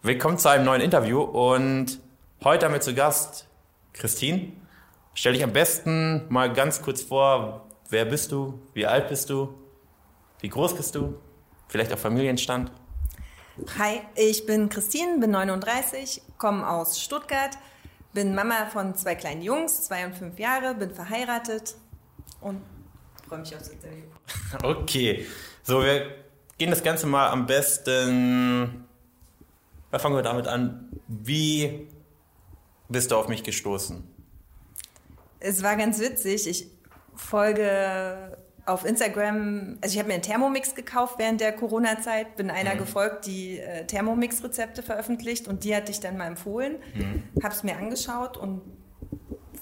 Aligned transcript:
Willkommen 0.00 0.38
zu 0.38 0.48
einem 0.48 0.64
neuen 0.64 0.80
Interview 0.80 1.20
und 1.20 1.98
heute 2.44 2.66
haben 2.66 2.72
wir 2.72 2.80
zu 2.80 2.94
Gast 2.94 3.48
Christine. 3.92 4.52
Stell 5.12 5.32
dich 5.32 5.42
am 5.42 5.52
besten 5.52 6.24
mal 6.28 6.52
ganz 6.52 6.82
kurz 6.82 7.02
vor, 7.02 7.66
wer 7.90 8.04
bist 8.04 8.30
du, 8.30 8.62
wie 8.74 8.86
alt 8.86 9.08
bist 9.08 9.28
du, 9.28 9.58
wie 10.40 10.50
groß 10.50 10.76
bist 10.76 10.94
du, 10.94 11.18
vielleicht 11.66 11.92
auch 11.92 11.98
Familienstand. 11.98 12.70
Hi, 13.76 14.02
ich 14.14 14.46
bin 14.46 14.68
Christine, 14.68 15.18
bin 15.18 15.32
39, 15.32 16.22
komme 16.38 16.68
aus 16.68 17.00
Stuttgart, 17.00 17.58
bin 18.12 18.36
Mama 18.36 18.66
von 18.72 18.94
zwei 18.94 19.16
kleinen 19.16 19.42
Jungs, 19.42 19.82
zwei 19.82 20.06
und 20.06 20.14
fünf 20.14 20.38
Jahre, 20.38 20.76
bin 20.76 20.94
verheiratet 20.94 21.74
und 22.40 22.62
freue 23.28 23.40
mich 23.40 23.54
aufs 23.56 23.68
Interview. 23.68 24.04
Okay, 24.62 25.26
so 25.64 25.82
wir 25.82 26.14
gehen 26.56 26.70
das 26.70 26.84
Ganze 26.84 27.08
mal 27.08 27.30
am 27.30 27.46
besten. 27.46 28.87
Da 29.90 29.98
fangen 29.98 30.16
wir 30.16 30.22
damit 30.22 30.46
an. 30.46 30.88
Wie 31.06 31.88
bist 32.88 33.10
du 33.10 33.16
auf 33.16 33.28
mich 33.28 33.42
gestoßen? 33.42 34.04
Es 35.40 35.62
war 35.62 35.76
ganz 35.76 36.00
witzig. 36.00 36.46
Ich 36.48 36.66
folge 37.14 38.36
auf 38.66 38.84
Instagram, 38.84 39.78
also 39.80 39.94
ich 39.94 39.98
habe 39.98 40.08
mir 40.08 40.14
einen 40.14 40.22
Thermomix 40.22 40.74
gekauft 40.74 41.14
während 41.18 41.40
der 41.40 41.52
Corona-Zeit, 41.52 42.36
bin 42.36 42.50
einer 42.50 42.74
mhm. 42.74 42.78
gefolgt, 42.78 43.24
die 43.24 43.58
äh, 43.58 43.86
Thermomix-Rezepte 43.86 44.82
veröffentlicht 44.82 45.48
und 45.48 45.64
die 45.64 45.74
hatte 45.74 45.90
ich 45.90 46.00
dann 46.00 46.18
mal 46.18 46.26
empfohlen, 46.26 46.76
mhm. 46.94 47.22
habe 47.42 47.54
es 47.54 47.62
mir 47.62 47.76
angeschaut 47.78 48.36
und 48.36 48.60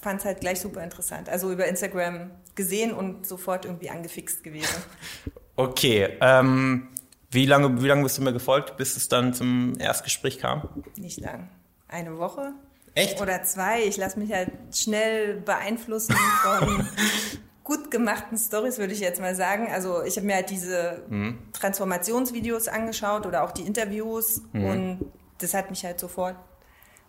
fand 0.01 0.19
es 0.19 0.25
halt 0.25 0.41
gleich 0.41 0.59
super 0.59 0.83
interessant. 0.83 1.29
Also 1.29 1.51
über 1.51 1.67
Instagram 1.67 2.31
gesehen 2.55 2.93
und 2.93 3.25
sofort 3.25 3.65
irgendwie 3.65 3.89
angefixt 3.89 4.43
gewesen. 4.43 4.75
Okay, 5.59 6.07
ähm, 6.21 6.89
wie 7.29 7.45
lange, 7.45 7.81
wie 7.81 7.87
lange 7.87 8.03
bist 8.03 8.17
du 8.17 8.21
mir 8.21 8.33
gefolgt, 8.33 8.77
bis 8.77 8.95
es 8.95 9.09
dann 9.09 9.33
zum 9.33 9.77
Erstgespräch 9.79 10.39
kam? 10.39 10.69
Nicht 10.97 11.19
lang. 11.19 11.49
Eine 11.87 12.17
Woche. 12.17 12.53
Echt? 12.93 13.21
Oder 13.21 13.43
zwei. 13.43 13.83
Ich 13.83 13.97
lasse 13.97 14.17
mich 14.17 14.31
halt 14.31 14.51
schnell 14.73 15.35
beeinflussen 15.41 16.15
von 16.43 16.87
gut 17.63 17.91
gemachten 17.91 18.37
Stories, 18.37 18.77
würde 18.77 18.93
ich 18.93 19.01
jetzt 19.01 19.19
mal 19.19 19.35
sagen. 19.35 19.67
Also 19.71 20.03
ich 20.03 20.15
habe 20.15 20.25
mir 20.25 20.35
halt 20.35 20.49
diese 20.49 21.03
mhm. 21.09 21.37
Transformationsvideos 21.51 22.69
angeschaut 22.69 23.25
oder 23.25 23.43
auch 23.43 23.51
die 23.51 23.63
Interviews 23.63 24.41
mhm. 24.53 24.65
und 24.65 25.11
das 25.39 25.53
hat 25.53 25.69
mich 25.69 25.83
halt 25.83 25.99
sofort 25.99 26.35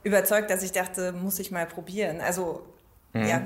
überzeugt, 0.03 0.51
dass 0.51 0.63
ich 0.63 0.73
dachte, 0.73 1.13
muss 1.13 1.39
ich 1.39 1.51
mal 1.51 1.67
probieren. 1.67 2.21
Also 2.21 2.67
mhm. 3.13 3.25
ja. 3.25 3.45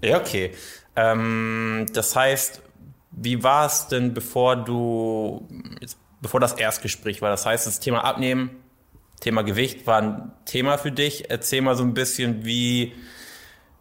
Ja, 0.00 0.18
okay. 0.18 0.52
Ähm, 0.96 1.86
das 1.92 2.16
heißt, 2.16 2.62
wie 3.10 3.42
war 3.42 3.66
es 3.66 3.88
denn, 3.88 4.14
bevor 4.14 4.56
du, 4.56 5.46
bevor 6.22 6.40
das 6.40 6.54
Erstgespräch 6.54 7.20
war? 7.20 7.28
Das 7.28 7.44
heißt, 7.44 7.66
das 7.66 7.80
Thema 7.80 8.04
Abnehmen, 8.04 8.62
Thema 9.20 9.42
Gewicht 9.42 9.86
war 9.86 10.02
ein 10.02 10.32
Thema 10.46 10.78
für 10.78 10.90
dich. 10.90 11.30
Erzähl 11.30 11.60
mal 11.60 11.76
so 11.76 11.84
ein 11.84 11.94
bisschen, 11.94 12.44
wie, 12.44 12.94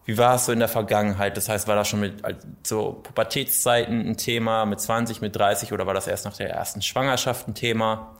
wie 0.05 0.17
war 0.17 0.35
es 0.35 0.45
so 0.45 0.51
in 0.51 0.59
der 0.59 0.67
Vergangenheit? 0.67 1.35
Das 1.37 1.49
heißt, 1.49 1.67
war 1.67 1.75
das 1.75 1.87
schon 1.87 2.01
mit 2.01 2.21
so 2.63 2.99
Pubertätszeiten 3.01 4.07
ein 4.07 4.17
Thema, 4.17 4.65
mit 4.65 4.79
20, 4.79 5.21
mit 5.21 5.35
30 5.35 5.73
oder 5.73 5.87
war 5.87 5.93
das 5.93 6.07
erst 6.07 6.25
nach 6.25 6.37
der 6.37 6.49
ersten 6.51 6.81
Schwangerschaft 6.81 7.47
ein 7.47 7.55
Thema? 7.55 8.15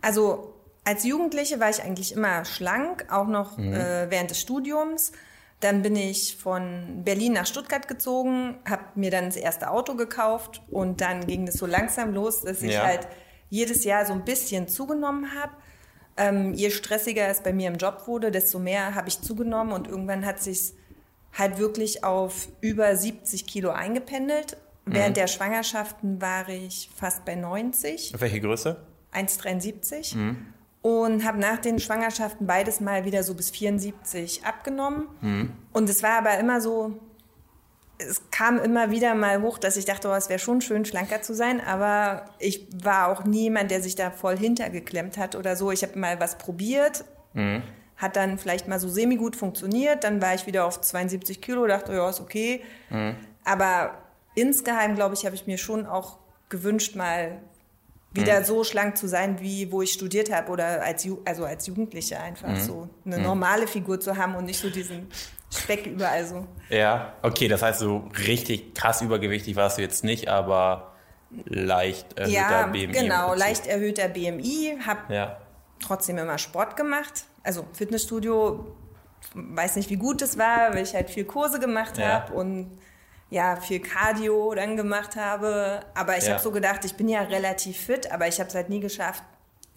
Also 0.00 0.54
als 0.84 1.04
Jugendliche 1.04 1.60
war 1.60 1.70
ich 1.70 1.82
eigentlich 1.82 2.12
immer 2.12 2.44
schlank, 2.44 3.06
auch 3.10 3.26
noch 3.26 3.58
mhm. 3.58 3.74
äh, 3.74 4.10
während 4.10 4.30
des 4.30 4.40
Studiums. 4.40 5.12
Dann 5.58 5.82
bin 5.82 5.94
ich 5.94 6.38
von 6.38 7.02
Berlin 7.04 7.34
nach 7.34 7.46
Stuttgart 7.46 7.86
gezogen, 7.86 8.58
habe 8.64 8.82
mir 8.94 9.10
dann 9.10 9.26
das 9.26 9.36
erste 9.36 9.70
Auto 9.70 9.94
gekauft 9.94 10.62
und 10.70 11.00
dann 11.02 11.26
ging 11.26 11.48
es 11.48 11.54
so 11.54 11.66
langsam 11.66 12.14
los, 12.14 12.42
dass 12.42 12.62
ich 12.62 12.72
ja. 12.72 12.82
halt 12.82 13.08
jedes 13.50 13.84
Jahr 13.84 14.06
so 14.06 14.12
ein 14.12 14.24
bisschen 14.24 14.68
zugenommen 14.68 15.34
habe. 15.34 15.52
Ähm, 16.16 16.54
je 16.54 16.70
stressiger 16.70 17.28
es 17.28 17.42
bei 17.42 17.52
mir 17.52 17.68
im 17.68 17.76
Job 17.76 18.04
wurde, 18.06 18.30
desto 18.30 18.58
mehr 18.58 18.94
habe 18.94 19.08
ich 19.08 19.20
zugenommen 19.20 19.72
und 19.72 19.86
irgendwann 19.86 20.24
hat 20.24 20.40
sich 20.40 20.72
halt 21.36 21.58
wirklich 21.58 22.02
auf 22.02 22.48
über 22.60 22.96
70 22.96 23.46
Kilo 23.46 23.70
eingependelt. 23.70 24.56
Mhm. 24.86 24.94
Während 24.94 25.16
der 25.16 25.26
Schwangerschaften 25.26 26.20
war 26.20 26.48
ich 26.48 26.90
fast 26.96 27.24
bei 27.24 27.34
90. 27.34 28.14
Auf 28.14 28.20
welche 28.20 28.40
Größe? 28.40 28.76
1,73. 29.12 30.16
Mhm 30.16 30.46
und 30.82 31.24
habe 31.24 31.38
nach 31.38 31.58
den 31.58 31.78
Schwangerschaften 31.78 32.46
beides 32.46 32.80
mal 32.80 33.04
wieder 33.04 33.22
so 33.22 33.34
bis 33.34 33.50
74 33.50 34.44
abgenommen. 34.44 35.08
Mhm. 35.20 35.52
Und 35.72 35.90
es 35.90 36.02
war 36.02 36.18
aber 36.18 36.38
immer 36.38 36.60
so, 36.60 36.98
es 38.08 38.22
kam 38.30 38.58
immer 38.58 38.90
wieder 38.90 39.14
mal 39.14 39.42
hoch, 39.42 39.58
dass 39.58 39.76
ich 39.76 39.84
dachte, 39.84 40.08
oh, 40.08 40.14
es 40.14 40.28
wäre 40.28 40.38
schon 40.38 40.60
schön, 40.60 40.84
schlanker 40.84 41.22
zu 41.22 41.34
sein, 41.34 41.60
aber 41.60 42.24
ich 42.38 42.66
war 42.82 43.08
auch 43.08 43.24
niemand, 43.24 43.70
der 43.70 43.82
sich 43.82 43.94
da 43.94 44.10
voll 44.10 44.36
hintergeklemmt 44.36 45.18
hat 45.18 45.36
oder 45.36 45.56
so. 45.56 45.70
Ich 45.70 45.82
habe 45.82 45.98
mal 45.98 46.20
was 46.20 46.38
probiert, 46.38 47.04
mhm. 47.34 47.62
hat 47.96 48.16
dann 48.16 48.38
vielleicht 48.38 48.68
mal 48.68 48.78
so 48.78 48.88
semi-gut 48.88 49.36
funktioniert, 49.36 50.04
dann 50.04 50.22
war 50.22 50.34
ich 50.34 50.46
wieder 50.46 50.64
auf 50.64 50.80
72 50.80 51.40
Kilo, 51.40 51.66
dachte, 51.66 51.92
ja, 51.92 52.08
ist 52.08 52.20
okay. 52.20 52.62
Mhm. 52.88 53.16
Aber 53.44 53.98
insgeheim, 54.34 54.94
glaube 54.94 55.14
ich, 55.14 55.26
habe 55.26 55.34
ich 55.34 55.46
mir 55.46 55.58
schon 55.58 55.86
auch 55.86 56.18
gewünscht, 56.48 56.96
mal 56.96 57.38
wieder 58.12 58.40
mhm. 58.40 58.44
so 58.44 58.64
schlank 58.64 58.96
zu 58.96 59.06
sein, 59.06 59.40
wie 59.40 59.70
wo 59.70 59.82
ich 59.82 59.92
studiert 59.92 60.32
habe 60.32 60.50
oder 60.50 60.82
als, 60.82 61.04
Ju 61.04 61.18
also 61.24 61.44
als 61.44 61.66
Jugendliche 61.66 62.18
einfach 62.18 62.48
mhm. 62.48 62.60
so 62.60 62.88
eine 63.04 63.18
mhm. 63.18 63.22
normale 63.22 63.66
Figur 63.68 64.00
zu 64.00 64.16
haben 64.16 64.34
und 64.34 64.46
nicht 64.46 64.60
so 64.60 64.68
diesen 64.68 65.06
Speck 65.52 65.86
überall 65.86 66.24
so. 66.26 66.46
Ja, 66.68 67.14
okay, 67.22 67.48
das 67.48 67.62
heißt 67.62 67.80
so 67.80 68.08
richtig 68.26 68.74
krass 68.74 69.02
übergewichtig 69.02 69.56
warst 69.56 69.78
du 69.78 69.82
jetzt 69.82 70.04
nicht, 70.04 70.28
aber 70.28 70.92
leicht 71.44 72.18
erhöhter 72.18 72.32
ja, 72.32 72.66
BMI. 72.66 72.86
genau, 72.88 73.34
leicht 73.34 73.66
erhöhter 73.66 74.08
BMI, 74.08 74.78
habe 74.86 75.14
ja. 75.14 75.40
trotzdem 75.82 76.18
immer 76.18 76.38
Sport 76.38 76.76
gemacht, 76.76 77.24
also 77.42 77.64
Fitnessstudio, 77.72 78.76
weiß 79.34 79.76
nicht 79.76 79.90
wie 79.90 79.96
gut 79.96 80.22
es 80.22 80.38
war, 80.38 80.72
weil 80.74 80.84
ich 80.84 80.94
halt 80.94 81.10
viel 81.10 81.24
Kurse 81.24 81.58
gemacht 81.60 81.98
ja. 81.98 82.08
habe 82.08 82.32
und 82.32 82.78
ja, 83.30 83.56
viel 83.56 83.80
Cardio 83.80 84.52
dann 84.54 84.76
gemacht 84.76 85.16
habe. 85.16 85.80
Aber 85.94 86.18
ich 86.18 86.24
ja. 86.24 86.32
habe 86.32 86.42
so 86.42 86.50
gedacht, 86.50 86.84
ich 86.84 86.94
bin 86.96 87.08
ja 87.08 87.22
relativ 87.22 87.78
fit, 87.78 88.10
aber 88.10 88.26
ich 88.26 88.40
habe 88.40 88.48
es 88.48 88.54
halt 88.54 88.68
nie 88.68 88.80
geschafft, 88.80 89.22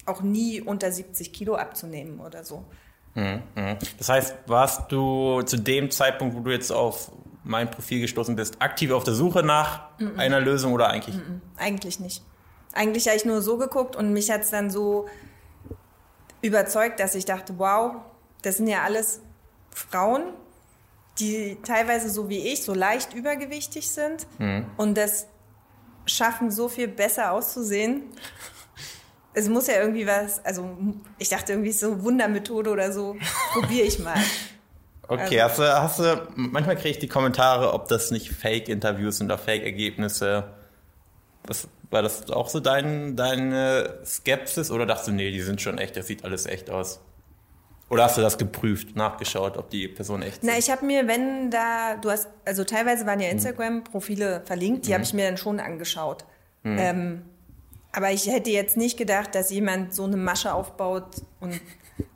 auch 0.06 0.22
nie 0.22 0.60
unter 0.60 0.92
70 0.92 1.32
Kilo 1.32 1.56
abzunehmen 1.56 2.20
oder 2.20 2.44
so. 2.44 2.66
Mhm, 3.16 3.44
mhm. 3.56 3.78
Das 3.98 4.10
heißt, 4.10 4.36
warst 4.48 4.92
du 4.92 5.42
zu 5.44 5.58
dem 5.58 5.92
Zeitpunkt, 5.92 6.36
wo 6.36 6.40
du 6.40 6.52
jetzt 6.52 6.72
auf 6.72 7.12
mein 7.44 7.70
Profil 7.70 8.02
gestoßen 8.02 8.36
bist, 8.36 8.62
aktiv 8.62 8.92
auf 8.92 9.04
der 9.04 9.14
Suche 9.14 9.44
nach 9.44 10.00
mhm. 10.00 10.18
einer 10.20 10.40
Lösung 10.40 10.74
oder 10.74 10.90
eigentlich? 10.90 11.16
Mhm. 11.16 11.42
Eigentlich 11.58 12.00
nicht. 12.00 12.24
Eigentlich 12.74 13.08
habe 13.08 13.18
ich 13.18 13.26
nur 13.26 13.42
so 13.42 13.58
geguckt 13.58 13.96
und 13.96 14.14
mich 14.14 14.32
hat 14.32 14.42
es 14.42 14.50
dann 14.50 14.72
so 14.72 15.08
überzeugt, 16.42 17.00
dass 17.00 17.16
ich 17.16 17.26
dachte, 17.26 17.54
wow, 17.58 17.96
das 18.42 18.58
sind 18.58 18.68
ja 18.68 18.84
alles 18.84 19.22
Frauen, 19.70 20.24
die 21.20 21.58
teilweise 21.64 22.10
so 22.10 22.30
wie 22.30 22.52
ich 22.52 22.64
so 22.64 22.74
leicht 22.74 23.14
übergewichtig 23.14 23.90
sind 23.90 24.26
mhm. 24.40 24.66
und 24.78 24.98
das 24.98 25.28
schaffen, 26.06 26.52
so 26.52 26.68
viel 26.68 26.88
besser 26.88 27.32
auszusehen. 27.32 28.04
Es 29.34 29.50
muss 29.50 29.68
ja 29.68 29.76
irgendwie 29.80 30.06
was, 30.06 30.44
also 30.46 30.78
ich 31.18 31.30
dachte 31.30 31.54
irgendwie 31.54 31.72
so 31.72 32.04
Wundermethode 32.04 32.70
oder 32.70 32.92
so, 32.92 33.16
probiere 33.54 33.88
ich 33.88 34.00
mal. 34.00 34.16
Okay, 35.06 35.42
also, 35.42 35.64
hast, 35.64 36.00
du, 36.00 36.04
hast 36.06 36.28
du, 36.28 36.32
manchmal 36.38 36.76
kriege 36.76 36.92
ich 36.92 37.00
die 37.00 37.10
Kommentare, 37.10 37.74
ob 37.74 37.90
das 37.90 38.10
nicht 38.10 38.32
Fake-Interviews 38.32 39.18
sind 39.18 39.28
oder 39.28 39.38
Fake-Ergebnisse. 39.38 40.46
War 41.92 42.02
das 42.02 42.32
auch 42.32 42.48
so 42.48 42.62
dein, 42.62 43.18
deine 43.18 44.00
Skepsis 44.06 44.72
oder 44.72 44.86
dachtest 44.86 45.10
du, 45.10 45.12
nee, 45.12 45.30
die 45.30 45.42
sind 45.42 45.62
schon 45.62 45.78
echt, 45.78 45.98
das 45.98 46.08
sieht 46.08 46.24
alles 46.24 46.46
echt 46.46 46.70
aus? 46.70 47.02
Oder 47.90 48.06
hast 48.06 48.18
du 48.18 48.22
das 48.22 48.38
geprüft, 48.38 48.96
nachgeschaut, 48.96 49.58
ob 49.58 49.70
die 49.70 49.88
Person 49.88 50.24
echt 50.24 50.38
ist? 50.38 50.44
Na, 50.44 50.58
ich 50.58 50.72
habe 50.72 50.86
mir, 50.86 51.08
wenn 51.08 51.52
da, 51.52 51.96
du 51.98 52.10
hast, 52.10 52.28
also 52.46 52.64
teilweise 52.64 53.06
waren 53.06 53.20
ja 53.20 53.28
mhm. 53.28 53.34
Instagram-Profile 53.34 54.42
verlinkt, 54.46 54.86
die 54.86 54.90
mhm. 54.90 54.94
habe 54.94 55.04
ich 55.04 55.14
mir 55.14 55.26
dann 55.26 55.38
schon 55.38 55.60
angeschaut. 55.60 56.26
Mhm. 56.64 56.78
Ähm, 56.80 57.22
aber 57.94 58.12
ich 58.12 58.28
hätte 58.28 58.50
jetzt 58.50 58.76
nicht 58.76 58.98
gedacht, 58.98 59.36
dass 59.36 59.50
jemand 59.50 59.94
so 59.94 60.04
eine 60.04 60.18
Masche 60.18 60.54
aufbaut 60.54 61.22
und 61.40 61.62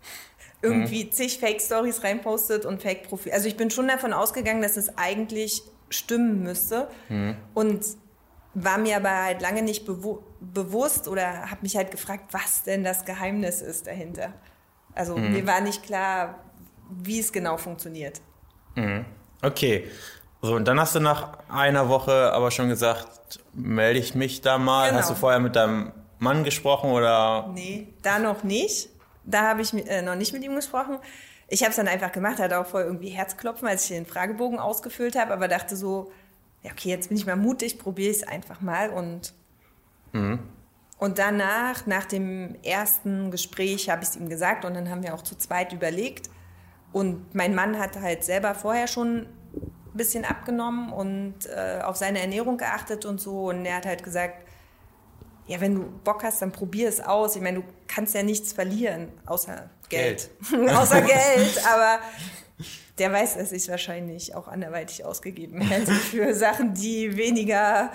irgendwie 0.62 1.06
mhm. 1.06 1.12
zig 1.12 1.38
Fake-Stories 1.40 2.04
reinpostet 2.04 2.66
und 2.66 2.82
Fake-Profile. 2.82 3.34
Also 3.34 3.48
ich 3.48 3.56
bin 3.56 3.70
schon 3.70 3.88
davon 3.88 4.12
ausgegangen, 4.12 4.62
dass 4.62 4.76
es 4.76 4.98
eigentlich 4.98 5.62
stimmen 5.90 6.44
müsste. 6.44 6.90
Mhm. 7.10 7.38
Und 7.54 7.86
war 8.54 8.80
mir 8.80 8.98
aber 8.98 9.24
halt 9.24 9.42
lange 9.42 9.62
nicht 9.62 9.86
bewu 9.86 10.20
bewusst 10.40 11.08
oder 11.08 11.50
habe 11.50 11.62
mich 11.62 11.76
halt 11.76 11.92
gefragt, 11.92 12.26
was 12.32 12.64
denn 12.64 12.84
das 12.84 13.06
Geheimnis 13.06 13.62
ist 13.62 13.88
dahinter. 13.88 14.34
Also 14.94 15.16
mhm. 15.16 15.32
mir 15.32 15.48
war 15.48 15.62
nicht 15.62 15.84
klar, 15.84 16.44
wie 16.90 17.20
es 17.20 17.32
genau 17.32 17.58
funktioniert. 17.58 18.22
Mhm. 18.76 19.06
Okay. 19.42 19.88
So, 20.42 20.56
und 20.56 20.68
dann 20.68 20.80
hast 20.80 20.96
du 20.96 21.00
nach 21.00 21.40
einer 21.50 21.90
Woche 21.90 22.32
aber 22.34 22.52
schon 22.52 22.70
gesagt, 22.70 23.40
melde 23.54 24.00
ich 24.00 24.16
mich 24.16 24.42
da 24.42 24.58
mal. 24.58 24.90
Genau. 24.90 25.00
Hast 25.00 25.10
du 25.10 25.16
vorher 25.16 25.40
mit 25.40 25.56
deinem 25.56 25.92
Mann 26.20 26.44
gesprochen 26.44 26.92
oder? 26.92 27.50
Nee, 27.54 27.88
da 28.04 28.20
noch 28.20 28.44
nicht. 28.44 28.90
Da 29.24 29.50
habe 29.50 29.62
ich 29.62 29.74
äh, 29.74 30.02
noch 30.02 30.16
nicht 30.16 30.34
mit 30.34 30.44
ihm 30.44 30.56
gesprochen. 30.56 31.00
Ich 31.50 31.62
habe 31.62 31.72
es 31.72 31.78
dann 31.78 31.88
einfach 31.88 32.12
gemacht, 32.12 32.40
hatte 32.40 32.60
auch 32.60 32.68
voll 32.68 32.84
irgendwie 32.84 33.10
Herzklopfen, 33.10 33.68
als 33.68 33.84
ich 33.84 33.90
den 33.90 34.06
Fragebogen 34.06 34.60
ausgefüllt 34.60 35.18
habe, 35.18 35.34
aber 35.34 35.48
dachte 35.48 35.76
so, 35.76 36.12
ja, 36.62 36.72
okay, 36.72 36.90
jetzt 36.90 37.10
bin 37.10 37.18
ich 37.18 37.26
mal 37.26 37.36
mutig, 37.36 37.80
probiere 37.80 38.12
es 38.12 38.28
einfach 38.28 38.62
mal 38.62 38.90
und 38.90 39.34
mhm. 40.12 40.40
Und 41.00 41.20
danach, 41.20 41.86
nach 41.86 42.06
dem 42.06 42.56
ersten 42.64 43.30
Gespräch, 43.30 43.90
habe 43.90 44.04
ich 44.04 44.10
es 44.10 44.16
ihm 44.16 44.30
gesagt 44.30 44.66
und 44.66 44.74
dann 44.74 44.90
haben 44.90 45.04
wir 45.04 45.14
auch 45.14 45.22
zu 45.22 45.38
zweit 45.38 45.72
überlegt. 45.72 46.30
Und 46.92 47.36
mein 47.36 47.54
Mann 47.54 47.78
hat 47.78 48.00
halt 48.02 48.24
selber 48.24 48.56
vorher 48.56 48.88
schon 48.88 49.28
ein 49.98 50.06
bisschen 50.06 50.26
abgenommen 50.26 50.94
und 50.94 51.48
äh, 51.48 51.82
auf 51.82 51.96
seine 51.96 52.20
Ernährung 52.20 52.58
geachtet 52.58 53.04
und 53.06 53.20
so. 53.20 53.50
Und 53.50 53.66
er 53.66 53.78
hat 53.78 53.88
halt 53.88 54.04
gesagt, 54.04 54.46
ja, 55.48 55.60
wenn 55.60 55.74
du 55.74 55.86
Bock 56.04 56.24
hast, 56.24 56.42
dann 56.42 56.52
probier 56.52 56.88
es 56.88 57.02
aus. 57.02 57.36
Ich 57.36 57.42
meine, 57.42 57.62
du 57.62 57.64
kannst 57.88 58.14
ja 58.14 58.22
nichts 58.22 58.54
verlieren, 58.54 59.08
außer 59.26 59.70
Geld. 59.90 60.30
Geld. 60.52 60.70
außer 60.76 61.02
Geld, 61.02 61.66
aber 61.66 62.00
der 63.00 63.12
weiß, 63.12 63.38
dass 63.38 63.52
ich 63.52 63.64
es 63.64 63.70
wahrscheinlich 63.70 64.36
auch 64.36 64.48
anderweitig 64.48 65.04
ausgegeben 65.04 65.62
hätte 65.62 65.92
für 66.12 66.36
Sachen, 66.36 66.76
die 66.76 67.18
weniger 67.18 67.92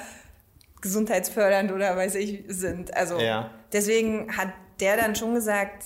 gesundheitsfördernd 0.80 1.70
oder 1.70 1.96
weiß 1.96 2.16
ich 2.16 2.44
sind. 2.48 2.96
Also 2.96 3.20
ja. 3.20 3.50
deswegen 3.72 4.36
hat 4.36 4.48
der 4.80 4.96
dann 4.96 5.14
schon 5.14 5.34
gesagt, 5.34 5.84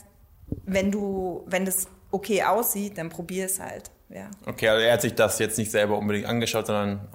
wenn 0.64 0.90
du, 0.90 1.44
wenn 1.46 1.66
das 1.66 1.88
okay 2.10 2.44
aussieht, 2.44 2.96
dann 2.96 3.10
probier 3.10 3.44
es 3.44 3.60
halt. 3.60 3.90
Ja. 4.08 4.31
Okay, 4.47 4.69
also 4.69 4.85
er 4.85 4.93
hat 4.93 5.03
sich 5.03 5.14
das 5.14 5.38
jetzt 5.38 5.58
nicht 5.58 5.70
selber 5.70 5.99
unbedingt 5.99 6.26
angeschaut, 6.26 6.67
sondern 6.67 7.08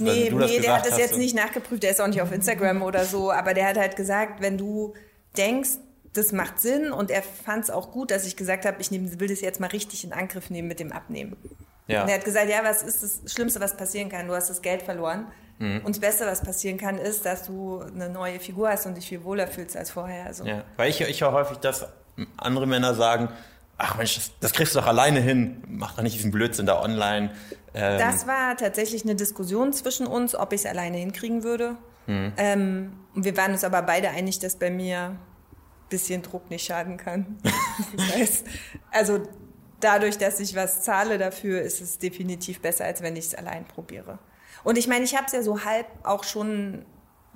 Nee, 0.00 0.30
nee 0.32 0.60
der 0.60 0.76
hat 0.76 0.86
das 0.86 0.96
jetzt 0.96 1.18
nicht 1.18 1.34
nachgeprüft, 1.34 1.82
der 1.82 1.90
ist 1.90 2.00
auch 2.00 2.06
nicht 2.06 2.22
auf 2.22 2.30
Instagram 2.30 2.82
oder 2.82 3.04
so, 3.04 3.32
aber 3.32 3.52
der 3.52 3.66
hat 3.66 3.76
halt 3.76 3.96
gesagt, 3.96 4.40
wenn 4.40 4.56
du 4.56 4.94
denkst, 5.36 5.70
das 6.12 6.32
macht 6.32 6.60
Sinn 6.60 6.92
und 6.92 7.10
er 7.10 7.22
fand 7.22 7.64
es 7.64 7.70
auch 7.70 7.90
gut, 7.90 8.10
dass 8.10 8.26
ich 8.26 8.36
gesagt 8.36 8.64
habe, 8.64 8.80
ich 8.80 8.90
nehm, 8.90 9.18
will 9.18 9.28
das 9.28 9.40
jetzt 9.40 9.60
mal 9.60 9.66
richtig 9.68 10.04
in 10.04 10.12
Angriff 10.12 10.50
nehmen 10.50 10.68
mit 10.68 10.80
dem 10.80 10.92
Abnehmen. 10.92 11.36
Ja. 11.86 12.02
Und 12.02 12.08
er 12.08 12.16
hat 12.16 12.24
gesagt, 12.24 12.48
ja, 12.48 12.60
was 12.62 12.82
ist 12.82 13.02
das 13.02 13.32
Schlimmste, 13.32 13.60
was 13.60 13.76
passieren 13.76 14.08
kann? 14.08 14.28
Du 14.28 14.34
hast 14.34 14.50
das 14.50 14.62
Geld 14.62 14.82
verloren. 14.82 15.26
Mhm. 15.58 15.80
Und 15.84 15.96
das 15.96 16.00
Beste, 16.00 16.26
was 16.26 16.42
passieren 16.42 16.78
kann, 16.78 16.98
ist, 16.98 17.24
dass 17.24 17.44
du 17.44 17.80
eine 17.80 18.08
neue 18.08 18.40
Figur 18.40 18.68
hast 18.68 18.86
und 18.86 18.96
dich 18.96 19.08
viel 19.08 19.24
wohler 19.24 19.46
fühlst 19.48 19.76
als 19.76 19.90
vorher. 19.90 20.26
Also. 20.26 20.44
Ja, 20.44 20.64
weil 20.76 20.90
ich, 20.90 21.00
ich 21.00 21.22
höre 21.22 21.32
häufig, 21.32 21.58
dass 21.58 21.86
andere 22.36 22.66
Männer 22.66 22.94
sagen, 22.94 23.30
ach 23.78 23.96
Mensch, 23.96 24.16
das, 24.16 24.32
das 24.40 24.52
kriegst 24.52 24.74
du 24.74 24.80
doch 24.80 24.86
alleine 24.86 25.20
hin, 25.20 25.62
mach 25.68 25.94
doch 25.94 26.02
nicht 26.02 26.16
diesen 26.16 26.30
Blödsinn 26.30 26.66
da 26.66 26.82
online. 26.82 27.30
Ähm. 27.72 27.98
Das 27.98 28.26
war 28.26 28.56
tatsächlich 28.56 29.04
eine 29.04 29.14
Diskussion 29.14 29.72
zwischen 29.72 30.06
uns, 30.06 30.34
ob 30.34 30.52
ich 30.52 30.60
es 30.60 30.66
alleine 30.66 30.98
hinkriegen 30.98 31.44
würde. 31.44 31.76
Mhm. 32.06 32.32
Ähm, 32.36 32.92
wir 33.14 33.36
waren 33.36 33.52
uns 33.52 33.64
aber 33.64 33.82
beide 33.82 34.10
einig, 34.10 34.40
dass 34.40 34.56
bei 34.56 34.70
mir 34.70 34.98
ein 34.98 35.18
bisschen 35.88 36.22
Druck 36.22 36.50
nicht 36.50 36.66
schaden 36.66 36.96
kann. 36.96 37.38
das 37.96 38.14
heißt, 38.14 38.46
also 38.90 39.22
dadurch, 39.80 40.18
dass 40.18 40.40
ich 40.40 40.56
was 40.56 40.82
zahle 40.82 41.18
dafür, 41.18 41.62
ist 41.62 41.80
es 41.80 41.98
definitiv 41.98 42.60
besser, 42.60 42.84
als 42.84 43.00
wenn 43.02 43.14
ich 43.16 43.26
es 43.26 43.34
allein 43.34 43.64
probiere. 43.64 44.18
Und 44.64 44.76
ich 44.76 44.88
meine, 44.88 45.04
ich 45.04 45.14
habe 45.14 45.26
es 45.26 45.32
ja 45.32 45.42
so 45.42 45.64
halb 45.64 45.86
auch 46.02 46.24
schon 46.24 46.84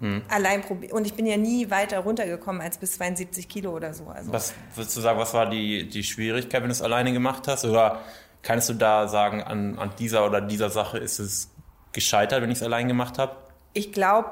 hm. 0.02 0.22
allein 0.28 0.62
probiert. 0.62 0.92
Und 0.92 1.06
ich 1.06 1.14
bin 1.14 1.26
ja 1.26 1.36
nie 1.36 1.70
weiter 1.70 2.00
runtergekommen 2.00 2.60
als 2.60 2.76
bis 2.76 2.94
72 2.94 3.48
Kilo 3.48 3.70
oder 3.70 3.94
so. 3.94 4.06
Also. 4.06 4.32
Was 4.32 4.52
würdest 4.74 4.96
du 4.96 5.00
sagen, 5.00 5.18
was 5.18 5.32
war 5.32 5.48
die, 5.48 5.88
die 5.88 6.02
Schwierigkeit, 6.02 6.60
wenn 6.60 6.68
du 6.68 6.72
es 6.72 6.82
alleine 6.82 7.12
gemacht 7.12 7.46
hast? 7.46 7.64
Oder 7.64 8.00
kannst 8.42 8.68
du 8.68 8.74
da 8.74 9.06
sagen, 9.06 9.42
an, 9.42 9.78
an 9.78 9.92
dieser 10.00 10.26
oder 10.26 10.40
dieser 10.40 10.70
Sache 10.70 10.98
ist 10.98 11.20
es 11.20 11.50
gescheitert, 11.92 12.42
wenn 12.42 12.50
ich 12.50 12.58
es 12.58 12.64
allein 12.64 12.88
gemacht 12.88 13.16
habe? 13.18 13.36
Ich 13.74 13.92
glaube, 13.92 14.30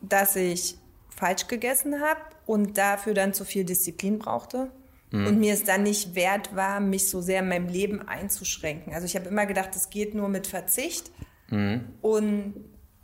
dass 0.00 0.34
ich 0.34 0.76
falsch 1.08 1.46
gegessen 1.46 2.00
habe 2.00 2.20
und 2.44 2.76
dafür 2.76 3.14
dann 3.14 3.32
zu 3.32 3.44
viel 3.44 3.64
Disziplin 3.64 4.18
brauchte. 4.18 4.72
Mhm. 5.12 5.26
Und 5.26 5.38
mir 5.38 5.54
es 5.54 5.62
dann 5.62 5.84
nicht 5.84 6.16
wert 6.16 6.56
war, 6.56 6.80
mich 6.80 7.08
so 7.08 7.20
sehr 7.20 7.40
in 7.40 7.48
meinem 7.48 7.68
Leben 7.68 8.08
einzuschränken. 8.08 8.92
Also 8.92 9.06
ich 9.06 9.14
habe 9.14 9.28
immer 9.28 9.46
gedacht, 9.46 9.70
es 9.76 9.88
geht 9.88 10.16
nur 10.16 10.28
mit 10.28 10.48
Verzicht. 10.48 11.12
Mhm. 11.48 11.84
Und 12.00 12.54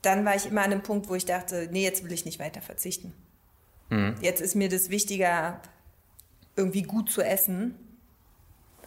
dann 0.06 0.24
war 0.24 0.36
ich 0.36 0.46
immer 0.46 0.62
an 0.62 0.72
einem 0.72 0.82
Punkt, 0.82 1.08
wo 1.08 1.16
ich 1.16 1.24
dachte, 1.24 1.68
nee, 1.72 1.82
jetzt 1.82 2.04
will 2.04 2.12
ich 2.12 2.24
nicht 2.24 2.38
weiter 2.38 2.62
verzichten. 2.62 3.12
Mhm. 3.90 4.14
Jetzt 4.20 4.40
ist 4.40 4.54
mir 4.54 4.68
das 4.68 4.88
wichtiger, 4.88 5.60
irgendwie 6.54 6.82
gut 6.82 7.10
zu 7.10 7.22
essen. 7.22 7.74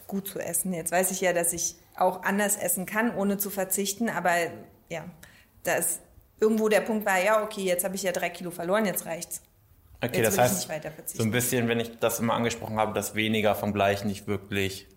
Gut 0.08 0.28
zu 0.28 0.40
essen. 0.40 0.74
Jetzt 0.74 0.92
weiß 0.92 1.12
ich 1.12 1.22
ja, 1.22 1.34
dass 1.34 1.52
ich 1.52 1.76
auch 1.96 2.24
anders 2.24 2.56
essen 2.56 2.86
kann, 2.86 3.14
ohne 3.14 3.38
zu 3.38 3.50
verzichten. 3.50 4.10
Aber 4.10 4.32
ja, 4.90 5.06
da 5.64 5.76
ist 5.76 6.00
irgendwo 6.40 6.70
der 6.70 6.82
Punkt 6.82 7.06
war, 7.06 7.22
ja, 7.22 7.44
okay, 7.44 7.62
jetzt 7.62 7.84
habe 7.84 7.96
ich 7.96 8.04
ja 8.04 8.14
drei 8.14 8.30
Kilo 8.30 8.50
verloren, 8.50 8.86
jetzt 8.86 9.06
reicht's. 9.06 9.42
Okay, 10.02 10.22
jetzt 10.22 10.38
das 10.38 10.68
heißt, 10.68 11.18
so 11.18 11.24
ein 11.24 11.32
bisschen, 11.32 11.68
wenn 11.68 11.82
ich 11.82 12.00
das 12.00 12.22
immer 12.22 12.34
angesprochen 12.34 12.78
habe, 12.78 12.94
dass 12.94 13.16
weniger 13.16 13.54
vom 13.56 13.74
Gleichen 13.74 14.08
nicht 14.08 14.28
wirklich 14.28 14.88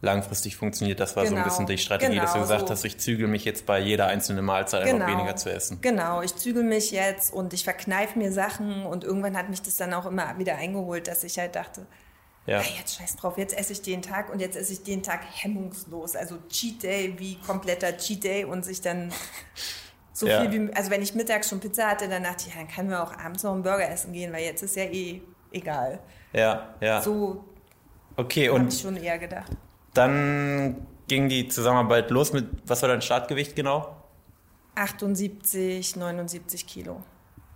langfristig 0.00 0.56
funktioniert. 0.56 1.00
Das 1.00 1.16
war 1.16 1.24
genau. 1.24 1.30
so 1.30 1.36
ein 1.36 1.42
genau. 1.44 1.54
bisschen 1.54 1.66
die 1.66 1.78
Strategie, 1.78 2.12
genau, 2.12 2.22
dass 2.22 2.34
du 2.34 2.40
gesagt 2.40 2.68
so. 2.68 2.70
hast, 2.70 2.84
ich 2.84 2.98
zügel 2.98 3.28
mich 3.28 3.44
jetzt 3.44 3.66
bei 3.66 3.78
jeder 3.80 4.06
einzelnen 4.06 4.44
Mahlzeit 4.44 4.84
genau. 4.84 5.04
einfach 5.04 5.18
weniger 5.18 5.36
zu 5.36 5.50
essen. 5.50 5.80
Genau, 5.80 6.22
ich 6.22 6.34
zügel 6.36 6.62
mich 6.62 6.90
jetzt 6.90 7.32
und 7.32 7.52
ich 7.52 7.64
verkneife 7.64 8.18
mir 8.18 8.32
Sachen 8.32 8.84
und 8.84 9.04
irgendwann 9.04 9.36
hat 9.36 9.48
mich 9.48 9.62
das 9.62 9.76
dann 9.76 9.94
auch 9.94 10.06
immer 10.06 10.38
wieder 10.38 10.56
eingeholt, 10.56 11.08
dass 11.08 11.24
ich 11.24 11.38
halt 11.38 11.56
dachte, 11.56 11.86
ja. 12.46 12.60
Hey, 12.60 12.78
jetzt 12.78 12.96
scheiß 12.96 13.16
drauf, 13.16 13.38
jetzt 13.38 13.58
esse 13.58 13.72
ich 13.72 13.82
den 13.82 14.02
Tag 14.02 14.32
und 14.32 14.40
jetzt 14.40 14.56
esse 14.56 14.72
ich 14.72 14.84
den 14.84 15.02
Tag 15.02 15.20
hemmungslos. 15.32 16.14
Also 16.14 16.38
Cheat 16.48 16.84
Day 16.84 17.14
wie 17.18 17.40
kompletter 17.40 17.96
Cheat 17.96 18.22
Day 18.22 18.44
und 18.44 18.64
sich 18.64 18.80
dann 18.80 19.12
so 20.12 20.28
ja. 20.28 20.40
viel 20.40 20.52
wie, 20.52 20.72
also 20.72 20.90
wenn 20.90 21.02
ich 21.02 21.14
mittags 21.14 21.48
schon 21.48 21.58
Pizza 21.58 21.88
hatte, 21.88 22.08
dann 22.08 22.22
dachte 22.22 22.44
ich, 22.46 22.54
ja, 22.54 22.60
dann 22.60 22.68
können 22.68 22.88
wir 22.88 23.02
auch 23.02 23.12
abends 23.18 23.42
noch 23.42 23.52
einen 23.52 23.64
Burger 23.64 23.90
essen 23.90 24.12
gehen, 24.12 24.32
weil 24.32 24.44
jetzt 24.44 24.62
ist 24.62 24.76
ja 24.76 24.84
eh 24.84 25.22
egal. 25.50 25.98
Ja, 26.32 26.74
ja. 26.80 27.02
So 27.02 27.44
okay, 28.14 28.48
und 28.48 28.72
ich 28.72 28.80
schon 28.80 28.96
eher 28.96 29.18
gedacht. 29.18 29.50
Dann 29.96 30.86
ging 31.08 31.28
die 31.28 31.48
Zusammenarbeit 31.48 32.10
los 32.10 32.32
mit, 32.32 32.46
was 32.66 32.82
war 32.82 32.88
dein 32.90 33.00
Startgewicht 33.00 33.56
genau? 33.56 33.96
78, 34.74 35.96
79 35.96 36.66
Kilo. 36.66 37.02